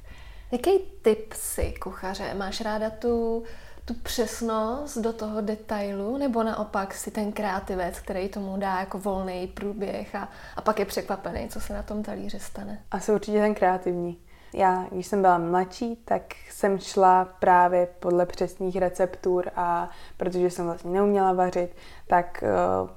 [0.53, 2.35] Jaký typ si kuchaře?
[2.35, 3.43] Máš ráda tu
[3.91, 9.47] tu přesnost do toho detailu, nebo naopak si ten kreativec, který tomu dá jako volný
[9.47, 12.83] průběh a, a pak je překvapený, co se na tom talíře stane?
[12.91, 14.19] Asi určitě ten kreativní.
[14.55, 20.65] Já, když jsem byla mladší, tak jsem šla právě podle přesných receptur a protože jsem
[20.65, 21.77] vlastně neuměla vařit,
[22.07, 22.45] tak
[22.83, 22.91] uh,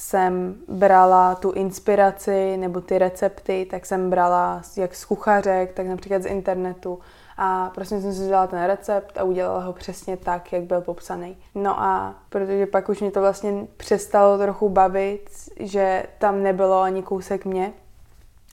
[0.00, 6.22] jsem brala tu inspiraci nebo ty recepty, tak jsem brala jak z kuchařek, tak například
[6.22, 6.98] z internetu
[7.36, 11.36] a prostě jsem si vzala ten recept a udělala ho přesně tak, jak byl popsaný.
[11.54, 17.02] No a protože pak už mě to vlastně přestalo trochu bavit, že tam nebylo ani
[17.02, 17.72] kousek mě,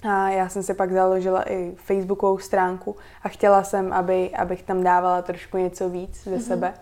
[0.04, 4.84] a já jsem si pak založila i facebookovou stránku a chtěla jsem, aby, abych tam
[4.84, 6.48] dávala trošku něco víc ze mm-hmm.
[6.48, 6.74] sebe.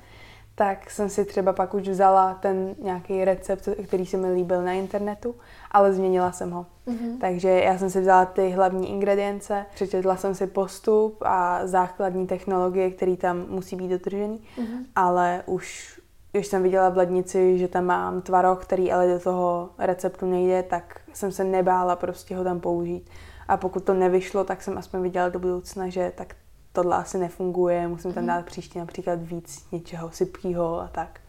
[0.56, 4.72] Tak jsem si třeba pak už vzala ten nějaký recept, který se mi líbil na
[4.72, 5.36] internetu,
[5.72, 6.65] ale změnila jsem ho.
[6.88, 7.18] Mm-hmm.
[7.22, 12.91] Takže já jsem si vzala ty hlavní ingredience, přečetla jsem si postup a základní technologie,
[12.91, 14.86] které tam musí být dodržený, mm-hmm.
[14.96, 15.96] ale už
[16.32, 20.63] když jsem viděla v lednici, že tam mám tvaroh, který ale do toho receptu nejde,
[20.63, 23.10] tak jsem se nebála prostě ho tam použít.
[23.48, 26.36] A pokud to nevyšlo, tak jsem aspoň viděla do budoucna, že tak
[26.75, 28.33] tohle asi nefunguje, musím tam mhm.
[28.33, 31.19] dát příště například víc něčeho sypkého a tak.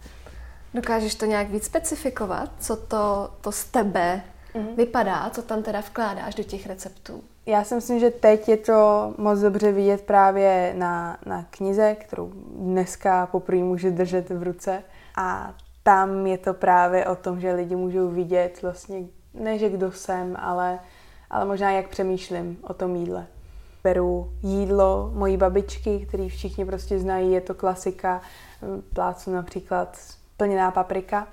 [0.74, 4.22] Dokážeš to nějak víc specifikovat, co to, to z tebe
[4.54, 4.76] mm-hmm.
[4.76, 7.22] vypadá, co tam teda vkládáš do těch receptů?
[7.46, 12.32] Já si myslím, že teď je to moc dobře vidět právě na, na knize, kterou
[12.56, 14.82] dneska poprvé můžu držet v ruce.
[15.16, 19.02] A tam je to právě o tom, že lidi můžou vidět vlastně,
[19.34, 20.78] ne že kdo jsem, ale,
[21.30, 23.26] ale možná jak přemýšlím o tom jídle.
[23.86, 28.20] Beru jídlo mojí babičky, který všichni prostě znají, je to klasika,
[28.94, 29.98] plácu například
[30.36, 31.28] plněná paprika.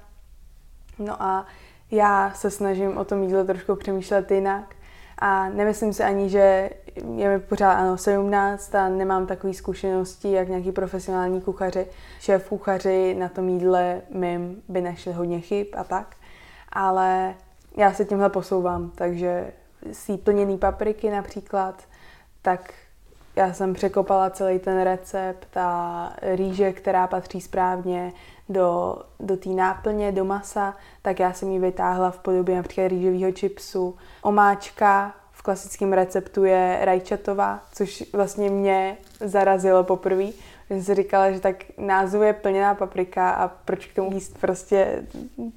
[1.00, 1.46] No a
[1.92, 4.76] já se snažím o tom jídle trošku přemýšlet jinak
[5.18, 6.70] a nemyslím si ani, že
[7.16, 11.88] je mi pořád ano 17 a nemám takové zkušenosti, jak nějaký profesionální kuchaři.
[12.20, 16.16] Šéf kuchaři na tom jídle mým by našli hodně chyb a tak.
[16.72, 17.36] Ale
[17.78, 19.54] já se tímhle posouvám, takže
[19.92, 21.84] z plněný papriky například,
[22.44, 22.74] tak
[23.36, 28.14] já jsem překopala celý ten recept a rýže, která patří správně
[28.50, 33.32] do, do té náplně, do masa, tak já jsem ji vytáhla v podobě například rýžového
[33.32, 33.96] čipsu.
[34.22, 40.26] Omáčka v klasickém receptu je rajčatová, což vlastně mě zarazilo poprvé.
[40.26, 44.38] Že jsem si říkala, že tak název je plněná paprika a proč k tomu jíst
[44.42, 45.04] prostě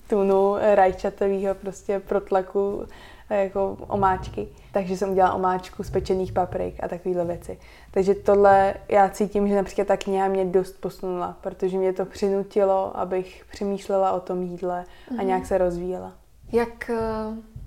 [0.08, 2.86] tunu rajčatového prostě protlaku
[3.34, 4.48] jako omáčky.
[4.72, 7.58] Takže jsem udělala omáčku z pečených paprik a takovéhle věci.
[7.90, 12.98] Takže tohle já cítím, že například ta kniha mě dost posunula, protože mě to přinutilo,
[12.98, 15.26] abych přemýšlela o tom jídle a mhm.
[15.26, 16.12] nějak se rozvíjela.
[16.52, 16.96] Jak eh,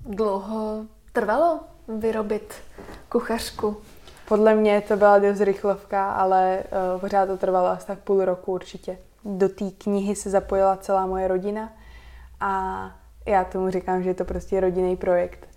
[0.06, 2.54] dlouho trvalo vyrobit
[3.08, 3.76] kuchařku?
[4.28, 6.62] Podle mě to byla dost rychlovka, ale
[6.94, 8.98] uh, pořád to trvalo asi tak půl roku určitě.
[9.24, 11.72] Do té knihy se zapojila celá moje rodina
[12.40, 12.80] a
[13.26, 15.48] já tomu říkám, že je to prostě rodinný projekt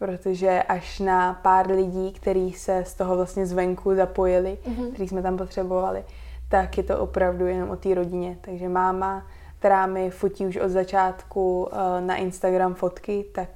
[0.00, 4.92] protože až na pár lidí, kteří se z toho vlastně zvenku zapojili, mm-hmm.
[4.92, 6.04] který jsme tam potřebovali,
[6.48, 8.38] tak je to opravdu jenom o té rodině.
[8.40, 9.26] Takže máma,
[9.58, 13.48] která mi fotí už od začátku uh, na Instagram fotky, tak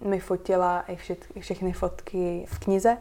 [0.00, 2.96] uh, mi fotila i vše, všechny fotky v knize.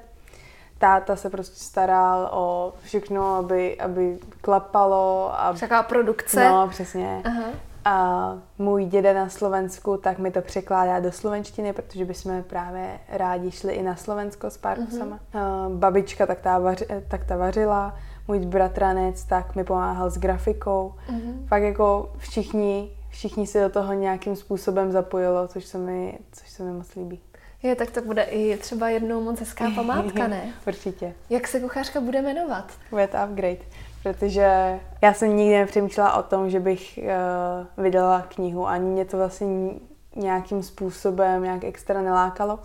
[0.77, 5.31] Táta se prostě staral o všechno, aby, aby klapalo.
[5.39, 5.53] A...
[5.53, 6.49] Taková produkce.
[6.49, 7.21] No, přesně.
[7.25, 7.43] Aha.
[7.85, 13.51] A můj děda na Slovensku, tak mi to překládá do slovenštiny, protože bychom právě rádi
[13.51, 15.19] šli i na Slovensko s pár kusama.
[15.33, 15.77] Mm-hmm.
[15.77, 17.95] Babička tak ta, vaři, tak ta vařila,
[18.27, 20.93] můj bratranec tak mi pomáhal s grafikou.
[21.09, 21.47] Mm-hmm.
[21.47, 26.63] Fakt jako všichni, všichni se do toho nějakým způsobem zapojilo, což se mi, což se
[26.63, 27.19] mi moc líbí.
[27.63, 30.53] Je, tak to bude i třeba jednou moc hezká památka, ne?
[30.67, 31.13] Určitě.
[31.29, 32.71] Jak se kuchařka bude jmenovat?
[32.89, 33.65] Bude to upgrade
[34.03, 38.67] protože já jsem nikdy nepřemýšlela o tom, že bych uh, vydala knihu.
[38.67, 39.71] Ani mě to vlastně
[40.15, 42.59] nějakým způsobem nějak extra nelákalo,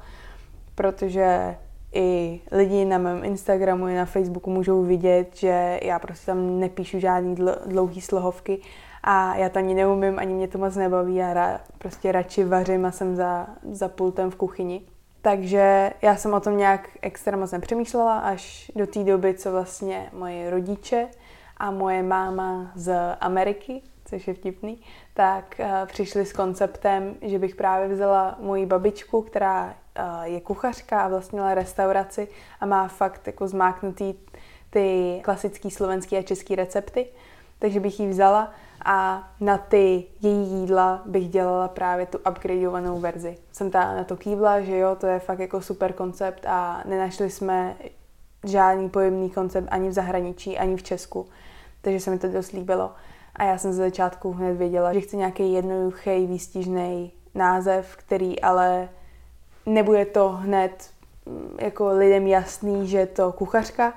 [0.74, 1.57] protože
[1.92, 7.01] i lidi na mém Instagramu i na Facebooku můžou vidět, že já prostě tam nepíšu
[7.01, 8.61] žádný dlouhý slohovky
[9.03, 11.14] a já to ani neumím, ani mě to moc nebaví.
[11.14, 14.83] Já ra, prostě radši vařím a jsem za, za pultem v kuchyni.
[15.22, 20.11] Takže já jsem o tom nějak extra moc nepřemýšlela až do té doby, co vlastně
[20.12, 21.09] moje rodiče
[21.59, 24.81] a moje máma z Ameriky, což je vtipný,
[25.14, 31.01] tak uh, přišli s konceptem, že bych právě vzala moji babičku, která uh, je kuchařka
[31.01, 32.29] a vlastnila restauraci
[32.61, 34.14] a má fakt jako zmáknutý
[34.71, 37.07] ty klasický slovenský a český recepty,
[37.59, 38.53] takže bych ji vzala
[38.85, 43.38] a na ty její jídla bych dělala právě tu upgradeovanou verzi.
[43.53, 47.31] Jsem ta na to kývla, že jo, to je fakt jako super koncept a nenašli
[47.31, 47.77] jsme
[48.44, 51.27] žádný pojemný koncept ani v zahraničí, ani v Česku
[51.81, 52.92] takže se mi to dost líbilo.
[53.37, 58.88] A já jsem ze začátku hned věděla, že chci nějaký jednoduchý, výstižný název, který ale
[59.66, 60.90] nebude to hned
[61.27, 63.94] mm, jako lidem jasný, že je to kuchařka,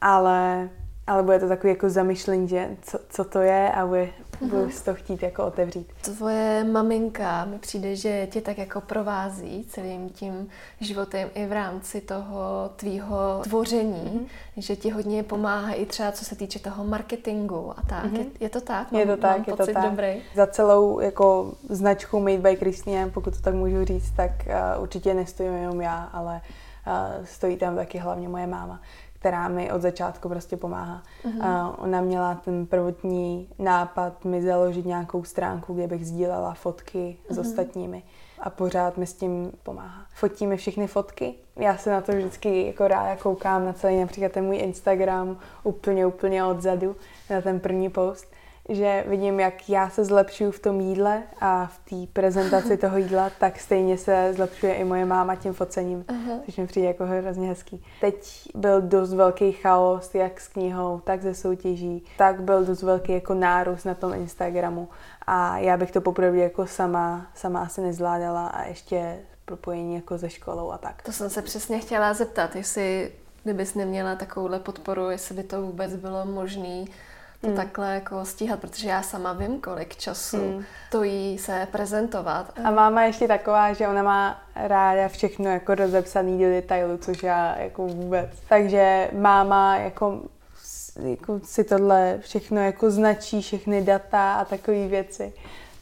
[0.00, 0.68] ale
[1.06, 4.08] ale bude to takový jako zamyšlení, že co, co to je a bude.
[4.40, 5.92] Budu si to chtít jako otevřít.
[6.02, 10.48] Tvoje maminka mi přijde, že tě tak jako provází celým tím
[10.80, 14.60] životem i v rámci toho tvýho tvoření, mm-hmm.
[14.62, 18.04] že ti hodně pomáhá i třeba co se týče toho marketingu a tak.
[18.04, 18.18] Mm-hmm.
[18.18, 18.92] Je, je to tak?
[18.92, 19.90] Mám, je to tak, mám je to tak.
[19.90, 20.22] Dobrý.
[20.34, 24.30] Za celou jako značku Made by Christine, pokud to tak můžu říct, tak
[24.76, 26.40] uh, určitě nestojím jenom já, ale
[26.86, 28.80] uh, stojí tam taky hlavně moje máma
[29.20, 31.02] která mi od začátku prostě pomáhá.
[31.40, 37.34] A ona měla ten prvotní nápad mi založit nějakou stránku, kde bych sdílela fotky uh-huh.
[37.34, 37.46] s mhm.
[37.46, 38.02] ostatními
[38.38, 40.06] a pořád mi s tím pomáhá.
[40.14, 41.34] Fotíme všechny fotky.
[41.56, 46.06] Já se na to vždycky jako ráda koukám na celý například ten můj Instagram úplně,
[46.06, 46.96] úplně odzadu
[47.30, 48.26] na ten první post
[48.70, 53.30] že vidím, jak já se zlepšuju v tom jídle a v té prezentaci toho jídla,
[53.38, 56.40] tak stejně se zlepšuje i moje máma tím focením, uh-huh.
[56.44, 57.84] což mi přijde jako hrozně hezký.
[58.00, 63.12] Teď byl dost velký chaos, jak s knihou, tak ze soutěží, tak byl dost velký
[63.12, 64.88] jako nárůst na tom Instagramu
[65.26, 70.30] a já bych to poprvé jako sama, sama asi nezvládala a ještě propojení jako se
[70.30, 71.02] školou a tak.
[71.02, 73.12] To jsem se přesně chtěla zeptat, jestli
[73.44, 76.84] kdybys neměla takovouhle podporu, jestli by to vůbec bylo možné
[77.40, 77.56] to hmm.
[77.56, 80.64] takhle jako stíhat, protože já sama vím, kolik času hmm.
[80.88, 82.52] stojí se prezentovat.
[82.64, 87.58] A máma ještě taková, že ona má ráda všechno jako rozepsaný do detailu, což já
[87.58, 88.30] jako vůbec.
[88.48, 90.20] Takže máma jako
[91.04, 95.32] jako si tohle všechno jako značí, všechny data a takové věci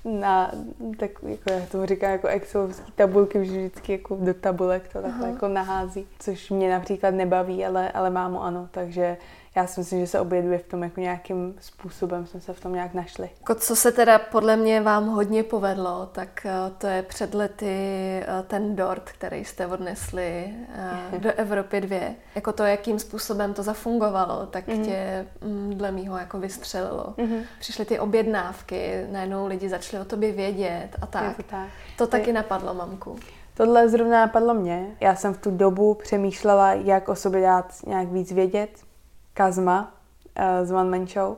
[0.04, 0.50] na,
[0.96, 5.24] tak jako já tomu říkám, jako excelovské tabulky, že vždycky jako do tabulek to takhle
[5.24, 5.28] Aha.
[5.28, 9.16] jako nahází, což mě například nebaví, ale, ale mámu ano, takže
[9.58, 12.60] já si myslím, že se obě dvě v tom jako nějakým způsobem jsme se v
[12.60, 13.30] tom nějak našli.
[13.40, 17.66] Jako co se teda podle mě vám hodně povedlo, tak eh, to je před lety
[17.66, 20.54] eh, ten dort, který jste odnesli
[21.14, 22.14] eh, do Evropy dvě.
[22.34, 24.84] Jako to, jakým způsobem to zafungovalo, tak mm-hmm.
[24.84, 27.14] tě mm, dle mýho jako vystřelilo.
[27.16, 27.42] Mm-hmm.
[27.60, 31.36] Přišly ty objednávky, najednou lidi začali o tobě vědět a tak.
[31.36, 31.68] to, tak.
[31.98, 33.16] to taky napadlo mamku.
[33.54, 34.86] Tohle zrovna napadlo mě.
[35.00, 38.70] Já jsem v tu dobu přemýšlela, jak o sobě dát nějak víc vědět,
[39.38, 39.94] Kazma
[40.38, 41.36] uh, z One Man Show,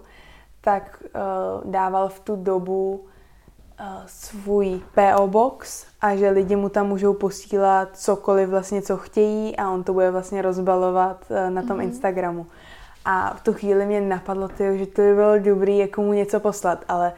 [0.61, 3.05] tak uh, dával v tu dobu
[3.81, 9.57] uh, svůj PO box a že lidi mu tam můžou posílat cokoliv vlastně, co chtějí
[9.57, 11.83] a on to bude vlastně rozbalovat na tom mm-hmm.
[11.83, 12.47] Instagramu.
[13.05, 16.41] A v tu chvíli mě napadlo, tyjo, že to by bylo dobrý jako mu něco
[16.41, 17.13] poslat, ale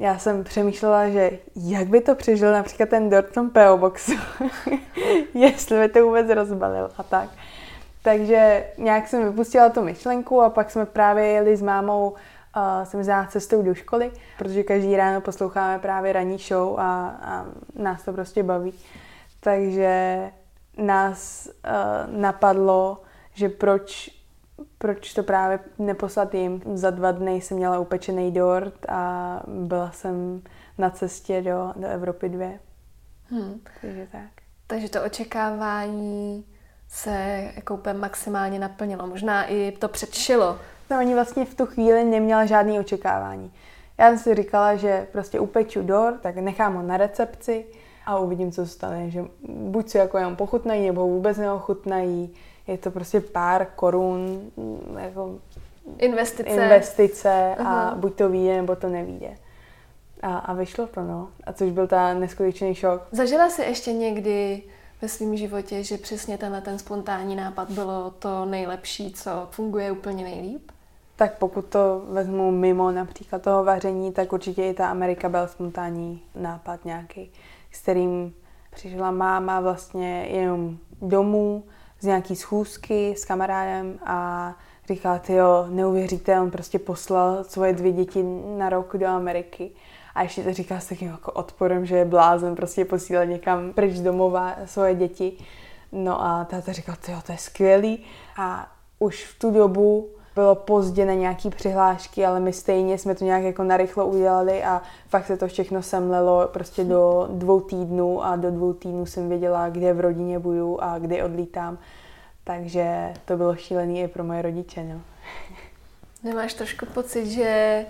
[0.00, 4.12] já jsem přemýšlela, že jak by to přežil například ten dort v tom PO boxu,
[5.34, 7.28] jestli by to vůbec rozbalil a tak.
[8.04, 12.16] Takže nějak jsem vypustila tu myšlenku a pak jsme právě jeli s mámou uh,
[12.84, 18.02] jsem znala cestou do školy, protože každý ráno posloucháme právě ranní show a, a nás
[18.02, 18.74] to prostě baví.
[19.40, 20.20] Takže
[20.76, 23.02] nás uh, napadlo,
[23.34, 24.10] že proč,
[24.78, 26.62] proč to právě neposlat jim.
[26.74, 30.42] Za dva dny jsem měla upečený dort a byla jsem
[30.78, 32.60] na cestě do, do Evropy dvě.
[33.30, 33.60] Hmm.
[33.80, 34.30] Takže tak.
[34.66, 36.44] Takže to očekávání
[36.94, 39.06] se jako úplně maximálně naplnilo.
[39.06, 40.58] Možná i to předšilo.
[40.90, 43.52] No, oni vlastně v tu chvíli neměla žádný očekávání.
[43.98, 47.64] Já jsem si říkala, že prostě upeču dor, tak nechám ho na recepci
[48.06, 49.10] a uvidím, co stane.
[49.10, 52.34] Že buď si jako jenom pochutnají, nebo vůbec neochutnají.
[52.66, 54.50] Je to prostě pár korun,
[54.98, 55.38] jako
[55.98, 59.34] investice, investice a buď to vyjde, nebo to nevíde.
[60.22, 61.28] A, a vyšlo to, no.
[61.44, 63.02] A což byl ta neskutečný šok.
[63.12, 64.62] Zažila jsi ještě někdy
[65.04, 70.24] ve svém životě, že přesně tenhle ten spontánní nápad bylo to nejlepší, co funguje úplně
[70.24, 70.70] nejlíp?
[71.16, 76.22] Tak pokud to vezmu mimo například toho vaření, tak určitě i ta Amerika byl spontánní
[76.34, 77.32] nápad nějaký,
[77.72, 78.34] s kterým
[78.70, 81.64] přišla máma vlastně jenom domů
[82.00, 84.52] z nějaký schůzky s kamarádem a
[84.88, 88.22] říkala, ty jo, neuvěříte, on prostě poslal svoje dvě děti
[88.56, 89.70] na rok do Ameriky.
[90.14, 93.98] A ještě to říká s takým jako odporem, že je blázen prostě posílat někam pryč
[93.98, 95.32] domova svoje děti.
[95.92, 98.04] No a táta říkal, jo, to je skvělý.
[98.38, 103.24] A už v tu dobu bylo pozdě na nějaký přihlášky, ale my stejně jsme to
[103.24, 108.36] nějak jako narychlo udělali a fakt se to všechno semlelo prostě do dvou týdnů a
[108.36, 111.78] do dvou týdnů jsem věděla, kde v rodině budu a kdy odlítám.
[112.44, 115.00] Takže to bylo šílený i pro moje rodiče, no.
[116.22, 117.86] Nemáš trošku pocit, že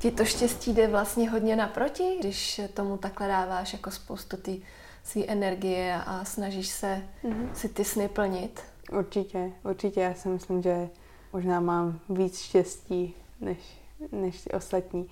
[0.00, 4.62] ti to štěstí jde vlastně hodně naproti, když tomu takhle dáváš jako spoustu ty
[5.04, 7.52] své energie a snažíš se mm-hmm.
[7.52, 8.60] si ty sny plnit?
[8.92, 10.00] Určitě, určitě.
[10.00, 10.88] Já si myslím, že
[11.32, 13.58] možná mám víc štěstí než,
[14.12, 15.06] než ty ostatní,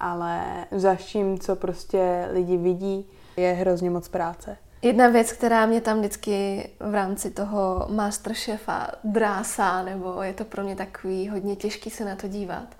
[0.00, 4.56] ale za vším, co prostě lidi vidí, je hrozně moc práce.
[4.82, 10.64] Jedna věc, která mě tam vždycky v rámci toho Masterchefa drásá, nebo je to pro
[10.64, 12.77] mě takový hodně těžký se na to dívat,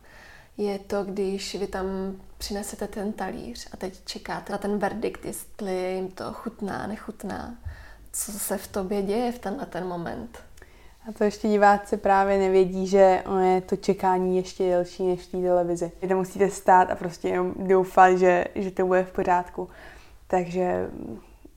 [0.58, 1.86] je to, když vy tam
[2.38, 7.54] přinesete ten talíř a teď čekáte na ten verdikt, jestli jim to chutná, nechutná.
[8.12, 10.38] Co se v tobě děje v tenhle ten moment?
[11.08, 15.30] A to ještě diváci právě nevědí, že ono je to čekání ještě delší než v
[15.30, 15.92] té televizi.
[16.08, 19.68] Tam musíte stát a prostě jenom doufat, že, že to bude v pořádku.
[20.26, 20.90] Takže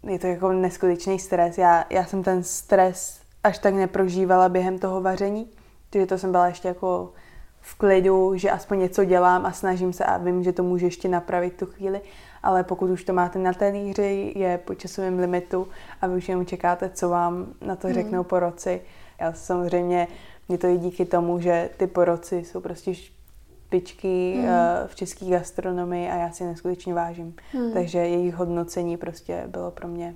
[0.08, 1.58] je to jako neskutečný stres.
[1.58, 5.50] Já, já jsem ten stres až tak neprožívala během toho vaření,
[5.90, 7.14] Takže to jsem byla ještě jako
[7.62, 11.08] v klidu, že aspoň něco dělám a snažím se a vím, že to může ještě
[11.08, 12.02] napravit tu chvíli,
[12.43, 15.67] ale pokud už to máte na talíři, je po časovém limitu
[16.02, 18.24] a vy už jenom čekáte, co vám na to řeknou hmm.
[18.24, 18.82] poroci.
[19.19, 20.08] Já samozřejmě,
[20.47, 24.47] mě to je díky tomu, že ty poroci jsou prostě špičky hmm.
[24.88, 27.36] v české gastronomii a já si neskutečně vážím.
[27.54, 27.74] Hmm.
[27.74, 30.15] Takže jejich hodnocení prostě bylo pro mě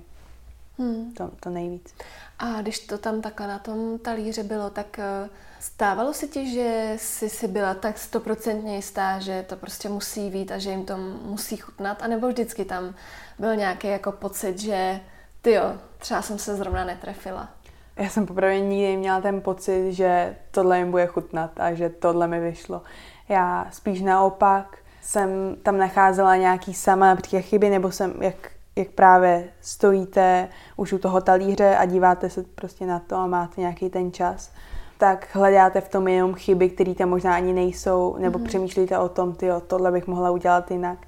[0.78, 1.12] hmm.
[1.12, 1.94] to, to nejvíc.
[2.38, 5.30] A když to tam takhle na tom talíře bylo, tak uh
[5.66, 10.52] Stávalo se ti, že jsi si byla tak stoprocentně jistá, že to prostě musí být
[10.52, 12.02] a že jim to musí chutnat?
[12.02, 12.94] A nebo vždycky tam
[13.38, 15.00] byl nějaký jako pocit, že
[15.42, 17.48] ty jo, třeba jsem se zrovna netrefila?
[17.96, 22.28] Já jsem poprvé nikdy měla ten pocit, že tohle jim bude chutnat a že tohle
[22.28, 22.82] mi vyšlo.
[23.28, 29.48] Já spíš naopak jsem tam nacházela nějaký sama například chyby, nebo jsem, jak, jak právě
[29.60, 34.12] stojíte už u toho talíře a díváte se prostě na to a máte nějaký ten
[34.12, 34.50] čas,
[34.98, 38.46] tak hledáte v tom jenom chyby, které tam možná ani nejsou, nebo mm-hmm.
[38.46, 40.98] přemýšlíte o tom, ty tohle bych mohla udělat jinak.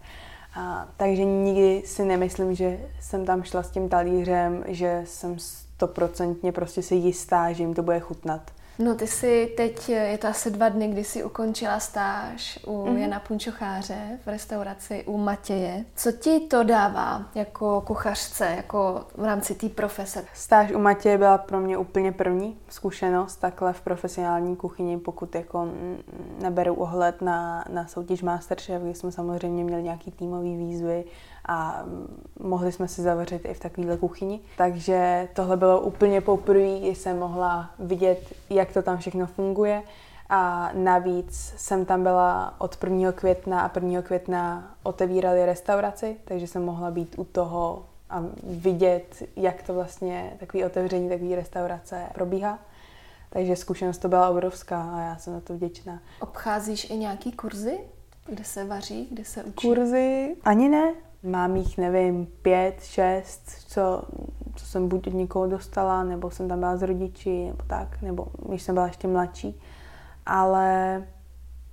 [0.56, 6.52] A, takže nikdy si nemyslím, že jsem tam šla s tím talířem, že jsem stoprocentně
[6.52, 8.50] prostě si jistá, že jim to bude chutnat.
[8.78, 12.96] No ty si teď, je to asi dva dny, kdy jsi ukončila stáž u mm-hmm.
[12.96, 15.84] Jana Punčocháře v restauraci u Matěje.
[15.96, 20.24] Co ti to dává jako kuchařce, jako v rámci té profese?
[20.34, 25.68] Stáž u Matěje byla pro mě úplně první zkušenost takhle v profesionální kuchyni, pokud jako
[26.40, 31.04] neberu ohled na, na soutěž Masterchef, kdy jsme samozřejmě měli nějaký týmový výzvy
[31.48, 31.84] a
[32.40, 34.40] mohli jsme si zavařit i v takovéhle kuchyni.
[34.56, 39.82] Takže tohle bylo úplně poprvé, kdy jsem mohla vidět, jak to tam všechno funguje.
[40.30, 43.12] A navíc jsem tam byla od 1.
[43.12, 44.02] května a 1.
[44.02, 50.64] května otevírali restauraci, takže jsem mohla být u toho a vidět, jak to vlastně takový
[50.64, 52.58] otevření takové restaurace probíhá.
[53.30, 56.00] Takže zkušenost to byla obrovská a já jsem na to vděčná.
[56.20, 57.78] Obcházíš i nějaký kurzy,
[58.26, 59.68] kde se vaří, kde se učí?
[59.68, 64.02] Kurzy ani ne, Mám jich, nevím, pět, šest, co,
[64.56, 68.26] co jsem buď od někoho dostala, nebo jsem tam byla s rodiči, nebo tak, nebo
[68.48, 69.60] když jsem byla ještě mladší.
[70.26, 71.02] Ale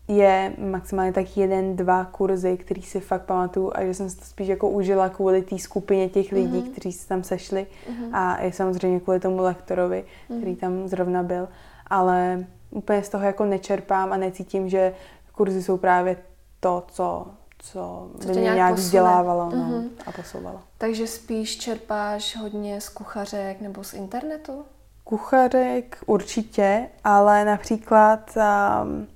[0.08, 4.26] je maximálně tak jeden, dva kurzy, který si fakt pamatuju a že jsem si to
[4.26, 6.72] spíš jako užila kvůli té skupině těch lidí, mm-hmm.
[6.72, 8.10] kteří se tam sešli mm-hmm.
[8.14, 10.38] a i samozřejmě kvůli tomu lektorovi, mm-hmm.
[10.38, 11.48] který tam zrovna byl.
[11.88, 14.94] Ale úplně z toho jako nečerpám a necítím, že
[15.32, 16.18] kurzy jsou právě
[16.60, 17.28] to, co
[17.66, 19.90] co, co by mě nějak, nějak vzdělávalo no, mm-hmm.
[20.06, 20.60] a posouvalo.
[20.78, 24.66] Takže spíš čerpáš hodně z kuchařek nebo z internetu?
[25.04, 29.08] Kuchařek určitě, ale například um,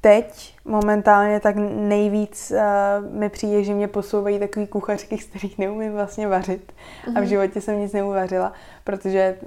[0.00, 5.92] teď momentálně tak nejvíc uh, mi přijde, že mě posouvají takový kuchařky, z kterých neumím
[5.92, 6.72] vlastně vařit.
[6.72, 7.10] Mm-hmm.
[7.10, 7.26] A v mhm.
[7.26, 8.52] životě jsem nic neuvařila,
[8.84, 9.38] protože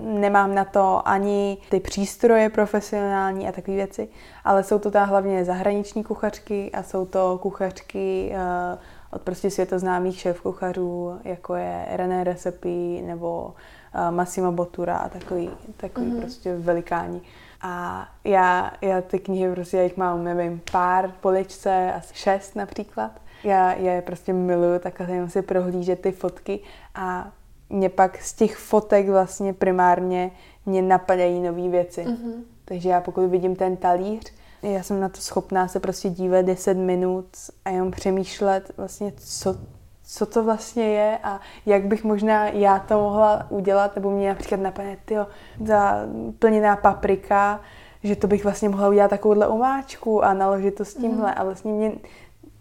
[0.00, 4.08] nemám na to ani ty přístroje profesionální a takové věci,
[4.44, 8.78] ale jsou to tam hlavně zahraniční kuchařky a jsou to kuchařky uh,
[9.10, 12.68] od prostě světoznámých šéf kuchařů, jako je René Recipe
[13.06, 13.54] nebo
[13.94, 16.20] uh, Massimo Bottura a takový, takový mm-hmm.
[16.20, 17.20] prostě velikáni.
[17.62, 23.10] A já, já ty knihy prostě, já jich mám, nevím, pár poličce, asi šest například.
[23.44, 26.60] Já je prostě miluju, tak jenom si prohlížet ty fotky
[26.94, 27.30] a
[27.70, 30.30] mě pak z těch fotek vlastně primárně
[30.66, 32.04] mě napadají nové věci.
[32.04, 32.42] Mm-hmm.
[32.64, 36.74] Takže já pokud vidím ten talíř, já jsem na to schopná se prostě dívat 10
[36.74, 37.26] minut
[37.64, 39.56] a jenom přemýšlet vlastně, co,
[40.04, 44.60] co to vlastně je a jak bych možná já to mohla udělat, nebo mě například
[44.60, 45.26] napadne, tyjo,
[45.66, 45.98] ta
[46.38, 47.60] plněná paprika,
[48.02, 51.30] že to bych vlastně mohla udělat takovouhle omáčku a naložit to s tímhle.
[51.30, 51.34] Mm.
[51.36, 51.92] A vlastně mě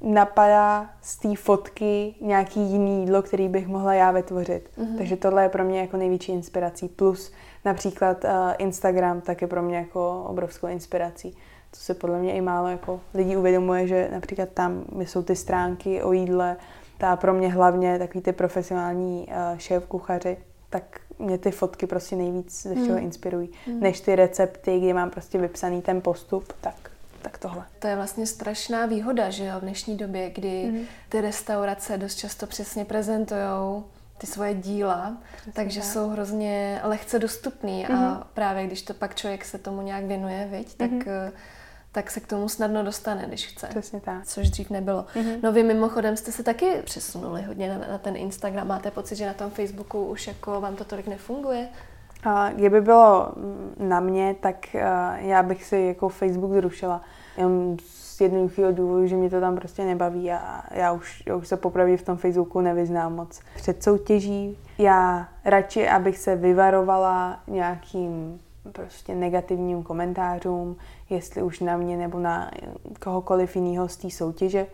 [0.01, 4.69] napadá z té fotky nějaký jiný jídlo, který bych mohla já vytvořit.
[4.77, 4.97] Mm-hmm.
[4.97, 6.88] Takže tohle je pro mě jako největší inspirací.
[6.88, 7.31] Plus
[7.65, 11.31] například uh, Instagram tak je pro mě jako obrovskou inspirací.
[11.71, 16.03] To se podle mě i málo jako lidí uvědomuje, že například tam jsou ty stránky
[16.03, 16.57] o jídle,
[16.97, 20.38] ta pro mě hlavně takový ty profesionální uh, šéf kuchaři,
[20.69, 23.03] tak mě ty fotky prostě nejvíc ze všeho mm.
[23.03, 23.79] inspirují, mm.
[23.79, 26.87] než ty recepty, kde mám prostě vypsaný ten postup, tak
[27.29, 27.65] tak tohle.
[27.79, 30.85] To je vlastně strašná výhoda, že jo, v dnešní době, kdy mm.
[31.09, 33.83] ty restaurace dost často přesně prezentují
[34.17, 35.89] ty svoje díla, Přesně takže tak.
[35.89, 37.95] jsou hrozně lehce dostupný mm.
[37.95, 38.23] a mhm.
[38.33, 41.31] právě když to pak člověk se tomu nějak věnuje, viď, tak mm.
[41.91, 43.67] tak se k tomu snadno dostane, když chce.
[43.67, 44.25] Přesně tak.
[44.25, 45.06] Což dřív nebylo.
[45.15, 45.39] Mm-hmm.
[45.43, 48.67] No vy mimochodem jste se taky přesunuli hodně na, na ten Instagram.
[48.67, 51.69] Máte pocit, že na tom Facebooku už jako vám to tolik nefunguje?
[52.55, 53.31] Kdyby bylo
[53.79, 54.81] na mě, tak uh,
[55.15, 57.01] já bych si jako Facebook zrušila.
[57.37, 57.77] Jenom
[58.17, 61.57] z jednoduchého důvodu, že mě to tam prostě nebaví a já už, já už se
[61.57, 63.39] popravdě v tom Facebooku nevyznám moc.
[63.55, 68.39] Před soutěží já radši, abych se vyvarovala nějakým
[68.71, 70.75] prostě negativním komentářům,
[71.09, 72.51] jestli už na mě nebo na
[72.99, 74.67] kohokoliv jiného z té soutěže,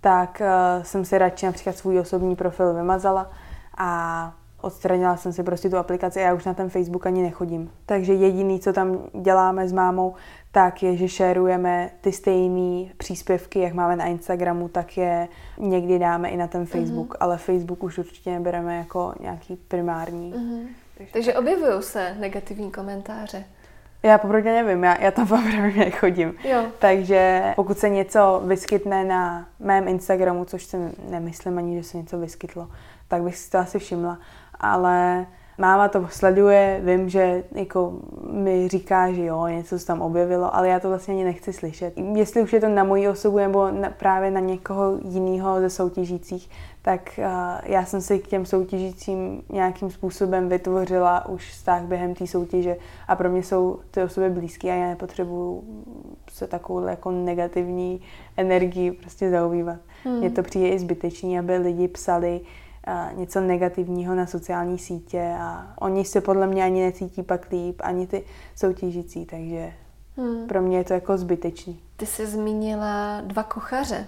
[0.00, 3.30] tak uh, jsem si radši například svůj osobní profil vymazala
[3.78, 7.70] a odstranila jsem si prostě tu aplikaci a já už na ten Facebook ani nechodím.
[7.86, 10.14] Takže jediný, co tam děláme s mámou,
[10.52, 15.28] tak je, že šerujeme ty stejné příspěvky, jak máme na Instagramu, tak je
[15.58, 17.18] někdy dáme i na ten Facebook, mm-hmm.
[17.20, 20.34] ale Facebook už určitě nebereme jako nějaký primární.
[20.34, 20.66] Mm-hmm.
[20.98, 23.44] Takže, Takže objevují se negativní komentáře.
[24.02, 26.34] Já popravdě nevím, já, já tam opravdu nechodím.
[26.44, 26.64] Jo.
[26.78, 30.76] Takže pokud se něco vyskytne na mém Instagramu, což si
[31.10, 32.68] nemyslím ani, že se něco vyskytlo,
[33.08, 34.18] tak bych si to asi všimla.
[34.60, 35.26] Ale
[35.58, 37.92] máma to sleduje, vím, že jako
[38.32, 41.94] mi říká, že jo, něco se tam objevilo, ale já to vlastně ani nechci slyšet.
[42.14, 46.50] Jestli už je to na moji osobu nebo na, právě na někoho jiného ze soutěžících,
[46.82, 47.24] tak uh,
[47.64, 52.76] já jsem si k těm soutěžícím nějakým způsobem vytvořila už vztah během té soutěže
[53.08, 55.64] a pro mě jsou ty osoby blízké a já nepotřebuju
[56.30, 58.00] se takovou jako negativní
[58.36, 59.76] energii prostě zaobývat.
[60.04, 60.18] Hmm.
[60.18, 62.46] Mně to přijde i zbytečný, aby lidi psali uh,
[63.14, 68.06] něco negativního na sociální sítě a oni se podle mě ani necítí pak líp, ani
[68.06, 68.24] ty
[68.56, 69.72] soutěžící, takže
[70.16, 70.46] hmm.
[70.46, 71.80] pro mě je to jako zbytečný.
[71.96, 74.06] Ty jsi zmínila dva kuchaře.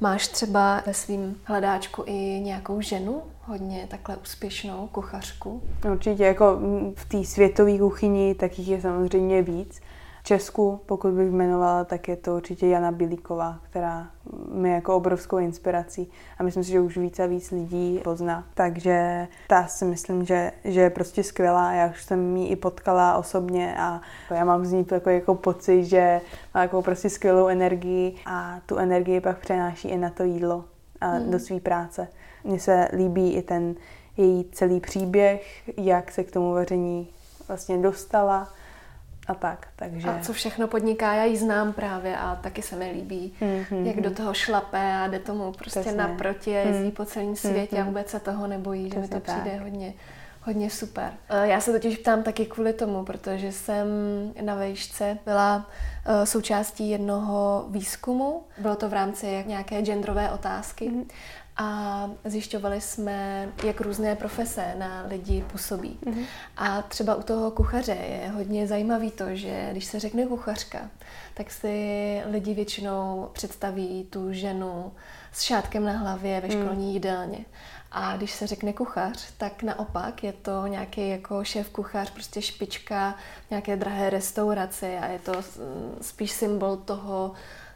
[0.00, 5.62] Máš třeba ve svém hledáčku i nějakou ženu, hodně takhle úspěšnou kuchařku?
[5.92, 6.58] Určitě, jako
[6.94, 9.80] v té světové kuchyni, tak jich je samozřejmě víc.
[10.26, 14.06] Česku, pokud bych jmenovala, tak je to určitě Jana Bilíková, která
[14.52, 18.44] mi jako obrovskou inspirací a myslím si, že už víc a víc lidí pozná.
[18.54, 21.72] Takže ta si myslím, že, že je prostě skvělá.
[21.72, 24.00] Já už jsem ji i potkala osobně a
[24.30, 26.20] já mám z ní takový jako pocit, že
[26.54, 30.64] má jako prostě skvělou energii a tu energii pak přenáší i na to jídlo
[31.00, 31.30] a hmm.
[31.30, 32.08] do své práce.
[32.44, 33.74] Mně se líbí i ten
[34.16, 37.08] její celý příběh, jak se k tomu vaření
[37.48, 38.48] vlastně dostala,
[39.26, 39.68] a tak.
[39.76, 40.08] Takže...
[40.08, 43.86] A co všechno podniká, já ji znám právě a taky se mi líbí, mm-hmm.
[43.86, 45.98] jak do toho šlape a jde tomu prostě Přesně.
[45.98, 46.90] naproti a jezdí mm.
[46.90, 47.82] po celém světě mm-hmm.
[47.82, 49.62] a vůbec se toho nebojí, Přesně že mi to přijde tak.
[49.62, 49.94] hodně,
[50.42, 51.12] hodně super.
[51.28, 53.86] Eh, já se totiž ptám taky kvůli tomu, protože jsem
[54.40, 55.70] na vejšce byla
[56.06, 58.42] eh, součástí jednoho výzkumu.
[58.58, 60.90] Bylo to v rámci nějaké genderové otázky.
[60.90, 61.04] Mm-hmm
[61.56, 65.98] a zjišťovali jsme, jak různé profese na lidi působí.
[66.06, 66.24] Mm-hmm.
[66.56, 70.90] A třeba u toho kuchaře je hodně zajímavý to, že když se řekne kuchařka,
[71.34, 74.92] tak si lidi většinou představí tu ženu
[75.32, 76.62] s šátkem na hlavě ve mhm.
[76.62, 76.92] školní mm.
[76.92, 77.38] jídelně.
[77.92, 83.14] A když se řekne kuchař, tak naopak je to nějaký jako šéf kuchař, prostě špička
[83.50, 85.32] nějaké drahé restaurace a je to
[86.00, 87.32] spíš symbol toho,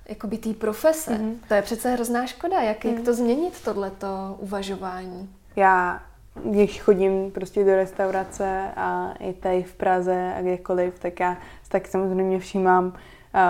[0.09, 1.15] jakoby té profese.
[1.15, 1.35] Mm-hmm.
[1.49, 2.61] To je přece hrozná škoda.
[2.61, 2.95] Jak, mm.
[2.95, 5.31] jak to změnit, tohleto uvažování?
[5.57, 6.03] Já,
[6.45, 11.37] když chodím prostě do restaurace a i tady v Praze a kdekoliv, tak já
[11.69, 12.93] tak samozřejmě všímám,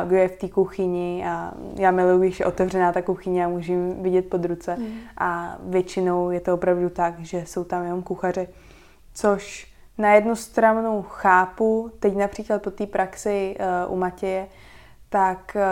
[0.06, 3.96] kdo je v té kuchyni a já miluji, když je otevřená ta kuchyně a můžu
[4.02, 4.76] vidět pod ruce.
[4.76, 4.98] Mm.
[5.18, 8.48] A většinou je to opravdu tak, že jsou tam jenom kuchaři,
[9.14, 13.56] což na jednu stranu chápu, teď například po té praxi
[13.86, 14.46] uh, u Matěje,
[15.08, 15.64] tak eh,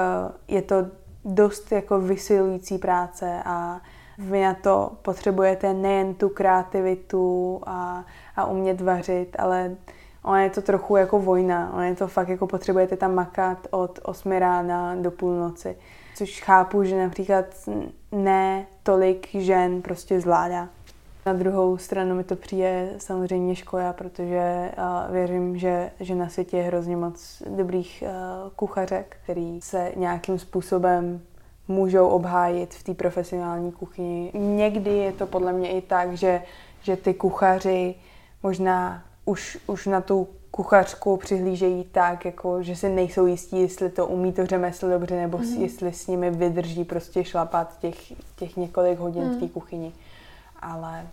[0.49, 0.87] je to
[1.25, 3.81] dost jako vysilující práce a
[4.19, 8.05] vy na to potřebujete nejen tu kreativitu a,
[8.37, 9.77] a umět vařit, ale
[10.23, 11.71] ono je to trochu jako vojna.
[11.73, 15.77] Ono je to fakt jako potřebujete tam makat od 8 rána do půlnoci.
[16.15, 17.45] Což chápu, že například
[18.13, 20.69] ne tolik žen prostě zvládá.
[21.27, 24.73] Na druhou stranu mi to přijde samozřejmě škoda, protože
[25.11, 28.05] věřím, že, že na světě je hrozně moc dobrých
[28.57, 31.21] kuchařek, který se nějakým způsobem
[31.69, 34.33] můžou obhájit v té profesionální kuchyni.
[34.35, 36.43] Někdy je to podle mě i tak, že,
[36.83, 37.95] že ty kuchaři
[38.43, 44.07] možná už, už na tu kuchařku přihlížejí tak, jako, že si nejsou jistí, jestli to
[44.07, 45.61] umí to řemeslo dobře, nebo mm-hmm.
[45.61, 49.31] jestli s nimi vydrží prostě šlapat těch, těch několik hodin mm.
[49.31, 49.49] v té mhm.
[49.49, 49.93] kuchyni
[50.63, 51.07] ale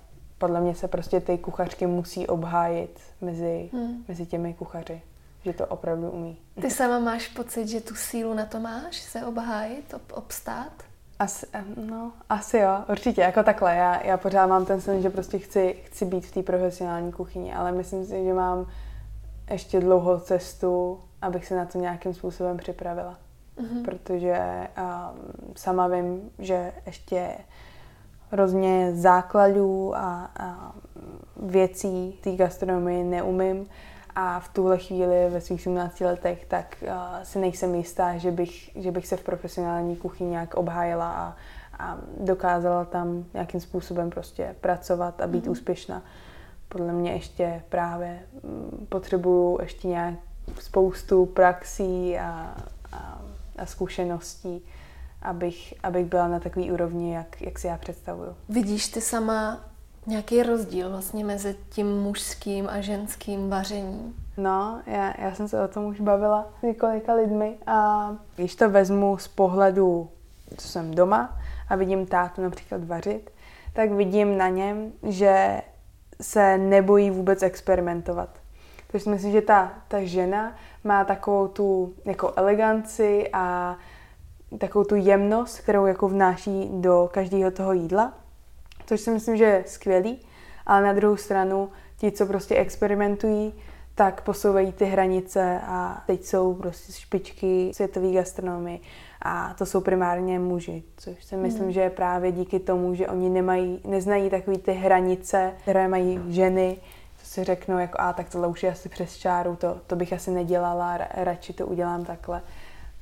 [0.43, 4.03] podle mě se prostě ty kuchařky musí obhájit mezi, hmm.
[4.07, 5.01] mezi těmi kuchaři,
[5.43, 6.37] že to opravdu umí.
[6.61, 10.71] Ty sama máš pocit, že tu sílu na to máš, se obhájit, ob, obstát?
[11.19, 11.45] Asi,
[11.89, 13.75] no, asi jo, určitě, jako takhle.
[13.75, 17.53] Já, já pořád mám ten sen, že prostě chci, chci být v té profesionální kuchyni,
[17.53, 18.67] ale myslím si, že mám
[19.51, 23.17] ještě dlouhou cestu, abych se na to nějakým způsobem připravila.
[23.57, 23.85] Mm-hmm.
[23.85, 27.37] Protože um, sama vím, že ještě
[28.33, 30.71] hrozně základů a, a
[31.43, 33.67] věcí té gastronomie neumím
[34.15, 36.89] a v tuhle chvíli ve svých 17 letech tak uh,
[37.23, 41.35] si nejsem jistá, že bych, že bych se v profesionální kuchyni nějak obhájila a,
[41.79, 45.51] a dokázala tam nějakým způsobem prostě pracovat a být mm-hmm.
[45.51, 46.01] úspěšná.
[46.69, 50.15] Podle mě ještě právě mm, potřebuju ještě nějak
[50.59, 52.55] spoustu praxí a,
[52.91, 53.21] a,
[53.57, 54.65] a zkušeností,
[55.23, 58.35] abych, abych byla na takový úrovni, jak, jak si já představuju.
[58.49, 59.59] Vidíš ty sama
[60.07, 64.15] nějaký rozdíl vlastně mezi tím mužským a ženským vařením?
[64.37, 68.69] No, já, já jsem se o tom už bavila s několika lidmi a když to
[68.69, 70.09] vezmu z pohledu,
[70.57, 73.31] co jsem doma a vidím tátu například vařit,
[73.73, 75.61] tak vidím na něm, že
[76.21, 78.29] se nebojí vůbec experimentovat.
[78.87, 83.77] Takže si myslím, že ta, ta žena má takovou tu jako eleganci a
[84.57, 88.13] takovou tu jemnost, kterou jako vnáší do každého toho jídla,
[88.85, 90.19] což si myslím, že je skvělý,
[90.65, 93.53] ale na druhou stranu ti, co prostě experimentují,
[93.95, 98.79] tak posouvají ty hranice a teď jsou prostě špičky světové gastronomie
[99.21, 101.71] a to jsou primárně muži, což si myslím, mm.
[101.71, 106.77] že je právě díky tomu, že oni nemají, neznají takové ty hranice, které mají ženy,
[107.17, 110.13] co si řeknou jako a tak tohle už je asi přes čáru, to, to bych
[110.13, 112.41] asi nedělala, radši to udělám takhle.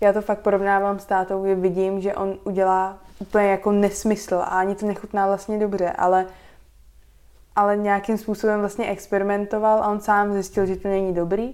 [0.02, 4.44] Já to fakt porovnávám s tátou, kdy vidím, že on udělá úplně jako nesmysl a
[4.44, 6.26] ani to nechutná vlastně dobře, ale
[7.56, 11.54] ale nějakým způsobem vlastně experimentoval a on sám zjistil, že to není dobrý,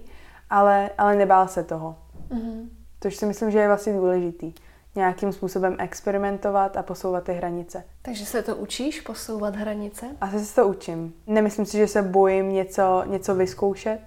[0.50, 1.96] ale, ale nebál se toho.
[2.30, 2.68] Mm-hmm.
[3.00, 4.52] Což si myslím, že je vlastně důležitý.
[4.94, 7.84] Nějakým způsobem experimentovat a posouvat ty hranice.
[8.02, 10.06] Takže se to učíš, posouvat hranice?
[10.20, 11.14] Asi se to učím.
[11.26, 14.00] Nemyslím si, že se bojím něco, něco vyzkoušet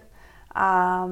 [0.56, 1.06] a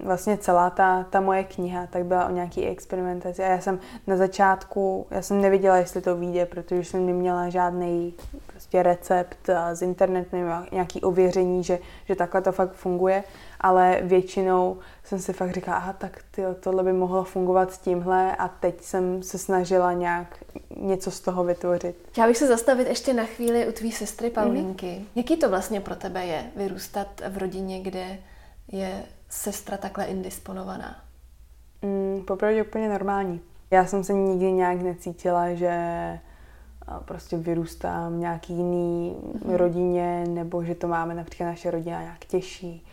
[0.00, 4.16] vlastně celá ta, ta moje kniha tak byla o nějaký experimentaci a já jsem na
[4.16, 8.14] začátku, já jsem neviděla, jestli to vyjde, protože jsem neměla žádný
[8.46, 13.24] prostě recept z internetu nebo nějaký ověření, že, že takhle to fakt funguje,
[13.60, 18.36] ale většinou jsem si fakt říkala, aha, tak tyjo, tohle by mohlo fungovat s tímhle
[18.36, 20.36] a teď jsem se snažila nějak
[20.76, 21.96] něco z toho vytvořit.
[22.08, 24.86] Chtěla bych se zastavit ještě na chvíli u tvý sestry Paulinky.
[24.86, 25.04] Mm-hmm.
[25.14, 28.18] Jaký to vlastně pro tebe je vyrůstat v rodině, kde
[28.72, 30.96] je sestra takhle indisponovaná?
[31.82, 33.40] Mm, popravdě úplně normální.
[33.70, 35.72] Já jsem se nikdy nějak necítila, že
[37.04, 39.56] prostě vyrůstám v nějaký jiný mm-hmm.
[39.56, 42.86] rodině, nebo že to máme například naše rodina nějak těžší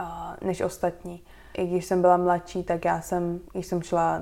[0.00, 1.22] uh, než ostatní.
[1.54, 4.20] I když jsem byla mladší, tak já jsem, když jsem šla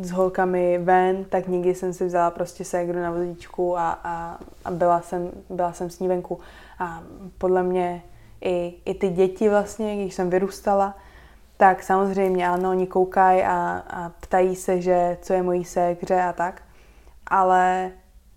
[0.00, 4.70] s holkami ven, tak nikdy jsem si vzala prostě ségru na vozíčku a, a, a
[4.70, 6.40] byla, jsem, byla jsem s ní venku.
[6.78, 7.02] A
[7.38, 8.02] podle mě
[8.40, 10.96] i, i ty děti vlastně, když jsem vyrůstala,
[11.56, 16.32] tak samozřejmě ano, oni koukají a, a ptají se, že co je mojí ségře a
[16.32, 16.62] tak,
[17.26, 17.90] ale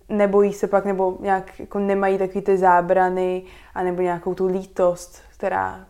[0.10, 3.44] nebojí se pak, nebo nějak jako nemají takový ty zábrany,
[3.76, 5.86] a nebo nějakou tu lítost, která,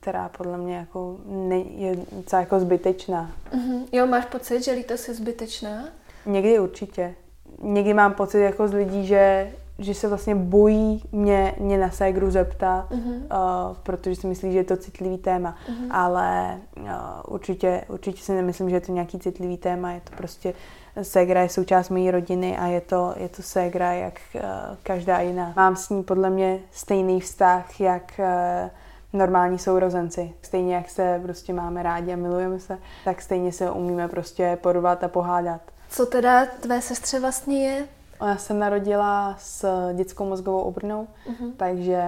[0.00, 3.30] která podle mě jako ne, je docela jako zbytečná.
[3.52, 3.84] Mm-hmm.
[3.92, 5.88] Jo, máš pocit, že lítost je zbytečná?
[6.26, 7.14] Někdy určitě.
[7.62, 12.30] Někdy mám pocit jako z lidí, že, že se vlastně bojí mě, mě na ségru
[12.30, 13.16] zeptat, mm-hmm.
[13.16, 15.56] uh, protože si myslí, že je to citlivý téma.
[15.68, 15.86] Mm-hmm.
[15.90, 16.84] Ale uh,
[17.28, 20.54] určitě, určitě si nemyslím, že je to nějaký citlivý téma, je to prostě
[21.02, 24.40] Ségra je součást mojí rodiny a je to, je to ségra jak uh,
[24.82, 25.52] každá jiná.
[25.56, 28.70] Mám s ní podle mě stejný vztah, jak uh,
[29.12, 30.34] normální sourozenci.
[30.42, 35.04] Stejně jak se prostě máme rádi a milujeme se, tak stejně se umíme prostě porvat
[35.04, 35.60] a pohádat.
[35.88, 37.88] Co teda tvé sestře vlastně je?
[38.20, 41.52] Ona se narodila s dětskou mozgovou obrnou, uh-huh.
[41.56, 42.02] takže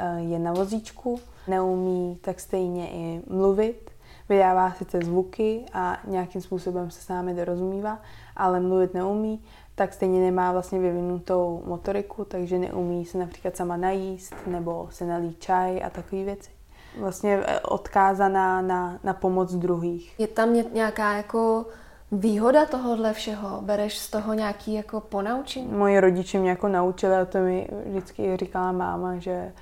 [0.00, 3.90] uh, je na vozíčku, neumí tak stejně i mluvit,
[4.28, 7.98] vydává sice zvuky a nějakým způsobem se s námi dorozumívá,
[8.36, 9.42] ale mluvit neumí,
[9.74, 15.40] tak stejně nemá vlastně vyvinutou motoriku, takže neumí se například sama najíst nebo se nalít
[15.40, 16.50] čaj a takové věci.
[16.98, 20.20] Vlastně eh, odkázaná na, na pomoc druhých.
[20.20, 21.66] Je tam nějaká jako
[22.12, 23.60] výhoda tohohle všeho?
[23.62, 25.72] Bereš z toho nějaký jako ponaučení?
[25.72, 29.52] Moji rodiče mě jako naučili, a to mi vždycky říkala máma, že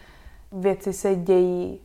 [0.52, 1.80] věci se dějí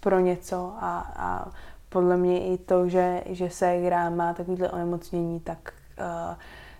[0.00, 1.48] pro něco a, a
[1.88, 6.36] podle mě i to, že, že se hra má takovýhle onemocnění, tak uh,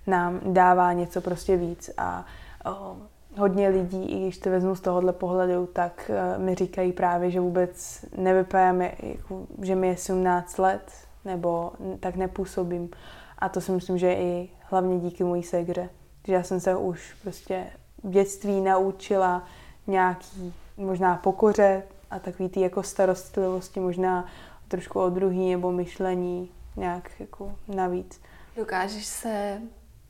[0.06, 2.24] nám dává něco prostě víc a
[2.66, 2.98] uh,
[3.36, 7.40] hodně lidí, i když to vezmu z tohohle pohledu, tak uh, mi říkají právě, že
[7.40, 12.90] vůbec nevypadáme, jako, že mi je 17 let, nebo tak nepůsobím.
[13.38, 15.88] A to si myslím, že i hlavně díky mojí segře.
[16.26, 17.66] Že já jsem se už prostě
[18.04, 19.44] v dětství naučila
[19.86, 24.26] nějaký možná pokoře a takový ty jako starostlivosti, možná
[24.68, 28.20] trošku o druhý nebo myšlení nějak jako navíc.
[28.56, 29.60] Dokážeš se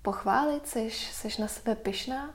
[0.03, 0.67] pochválit?
[0.67, 2.31] Jsi, jsi na sebe pyšná?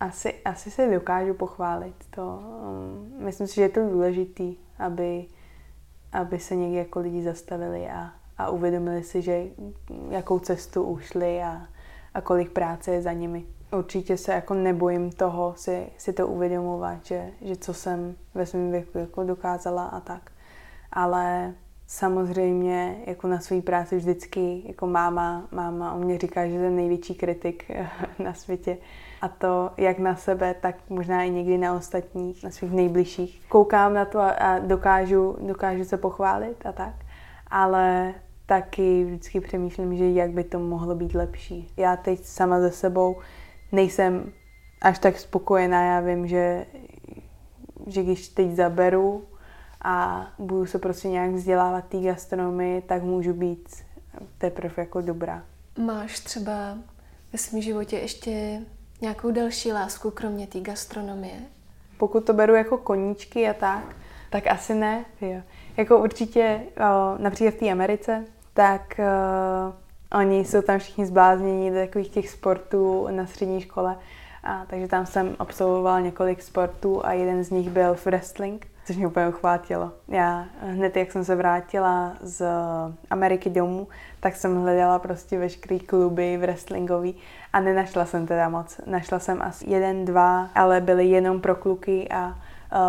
[0.00, 1.94] Asi, asi se dokážu pochválit.
[2.10, 5.26] To, um, myslím si, že je to důležitý, aby,
[6.12, 9.44] aby se někdy jako lidi zastavili a, a uvědomili si, že
[10.10, 11.62] jakou cestu ušli a,
[12.14, 13.44] a kolik práce je za nimi.
[13.72, 18.70] Určitě se jako nebojím toho si, si to uvědomovat, že, že co jsem ve svém
[18.70, 20.30] věku jako dokázala a tak
[20.92, 21.54] ale
[21.90, 27.14] samozřejmě jako na své práci vždycky, jako máma, máma o mě říká, že jsem největší
[27.14, 27.70] kritik
[28.24, 28.78] na světě
[29.20, 33.40] a to jak na sebe, tak možná i někdy na ostatních, na svých nejbližších.
[33.48, 36.94] Koukám na to a dokážu, dokážu se pochválit a tak,
[37.50, 38.14] ale
[38.46, 41.72] taky vždycky přemýšlím, že jak by to mohlo být lepší.
[41.76, 43.16] Já teď sama ze sebou
[43.72, 44.32] nejsem
[44.82, 46.66] až tak spokojená, já vím, že,
[47.86, 49.24] že když teď zaberu
[49.82, 53.68] a budu se prostě nějak vzdělávat té gastronomii, tak můžu být
[54.38, 55.42] teprve jako dobrá.
[55.78, 56.52] Máš třeba
[57.32, 58.60] ve svém životě ještě
[59.00, 61.40] nějakou další lásku, kromě té gastronomie?
[61.98, 63.96] Pokud to beru jako koníčky a tak,
[64.30, 65.04] tak asi ne.
[65.20, 65.40] Jo.
[65.76, 68.24] Jako určitě o, například v té Americe,
[68.54, 73.96] tak o, oni jsou tam všichni zbláznění do takových těch sportů na střední škole.
[74.44, 79.06] A, takže tam jsem absolvovala několik sportů a jeden z nich byl wrestling což mě
[79.06, 79.92] úplně uchvátilo.
[80.08, 82.46] Já hned, jak jsem se vrátila z
[83.10, 83.88] Ameriky domů,
[84.20, 87.14] tak jsem hledala prostě veškerý kluby wrestlingový
[87.52, 88.80] a nenašla jsem teda moc.
[88.86, 92.38] Našla jsem asi jeden, dva, ale byly jenom pro kluky a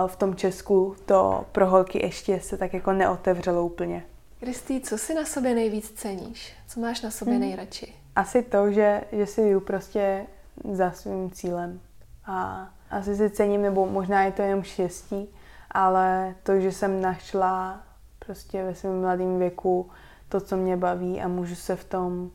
[0.08, 4.04] v tom Česku to pro holky ještě se tak jako neotevřelo úplně.
[4.40, 6.54] Kristý, co si na sobě nejvíc ceníš?
[6.68, 7.42] Co máš na sobě hmm.
[7.42, 7.94] nejradši?
[8.16, 10.26] Asi to, že, že si jdu prostě
[10.72, 11.80] za svým cílem.
[12.26, 15.30] A asi si cením, nebo možná je to jenom štěstí,
[15.72, 17.80] ale to, že jsem našla
[18.26, 19.90] prostě ve svém mladém věku
[20.30, 22.30] to, co mě baví a můžu se v tom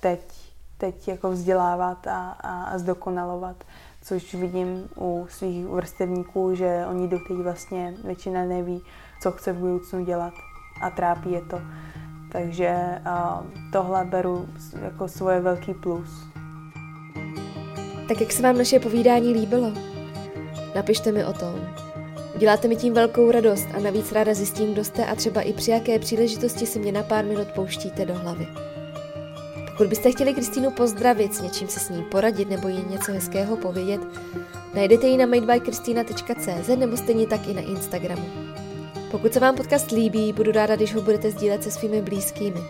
[0.00, 0.20] teď,
[0.78, 3.56] teď jako vzdělávat a, a, a zdokonalovat,
[4.02, 8.82] což vidím u svých vrstevníků, že oni doteď vlastně většina neví,
[9.22, 10.34] co chce v budoucnu dělat
[10.82, 11.60] a trápí je to.
[12.32, 14.48] Takže a, tohle beru
[14.82, 16.30] jako svoje velký plus.
[18.08, 19.72] Tak jak se vám naše povídání líbilo?
[20.74, 21.89] Napište mi o tom.
[22.40, 25.70] Děláte mi tím velkou radost a navíc ráda zjistím, kdo jste a třeba i při
[25.70, 28.46] jaké příležitosti si mě na pár minut pouštíte do hlavy.
[29.66, 33.56] Pokud byste chtěli Kristýnu pozdravit, s něčím se s ní poradit nebo jí něco hezkého
[33.56, 34.00] povědět,
[34.74, 38.26] najdete ji na madebykristina.cz nebo stejně tak i na Instagramu.
[39.10, 42.60] Pokud se vám podcast líbí, budu ráda, když ho budete sdílet se svými blízkými.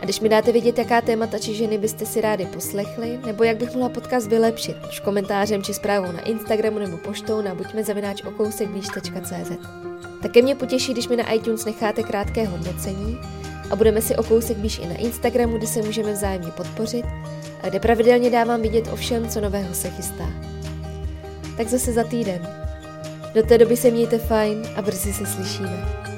[0.00, 3.56] A když mi dáte vědět, jaká témata či ženy byste si rádi poslechli, nebo jak
[3.56, 8.22] bych mohla podcast vylepšit, už komentářem či zprávou na Instagramu nebo poštou na buďme zavináč
[8.22, 9.52] okousekblíž.cz.
[10.22, 13.18] Také mě potěší, když mi na iTunes necháte krátké hodnocení
[13.70, 17.04] a budeme si o kousek blíž i na Instagramu, kde se můžeme vzájemně podpořit
[17.62, 20.30] a kde pravidelně dávám vidět o všem, co nového se chystá.
[21.56, 22.48] Tak zase za týden.
[23.34, 26.17] Do té doby se mějte fajn a brzy se slyšíme.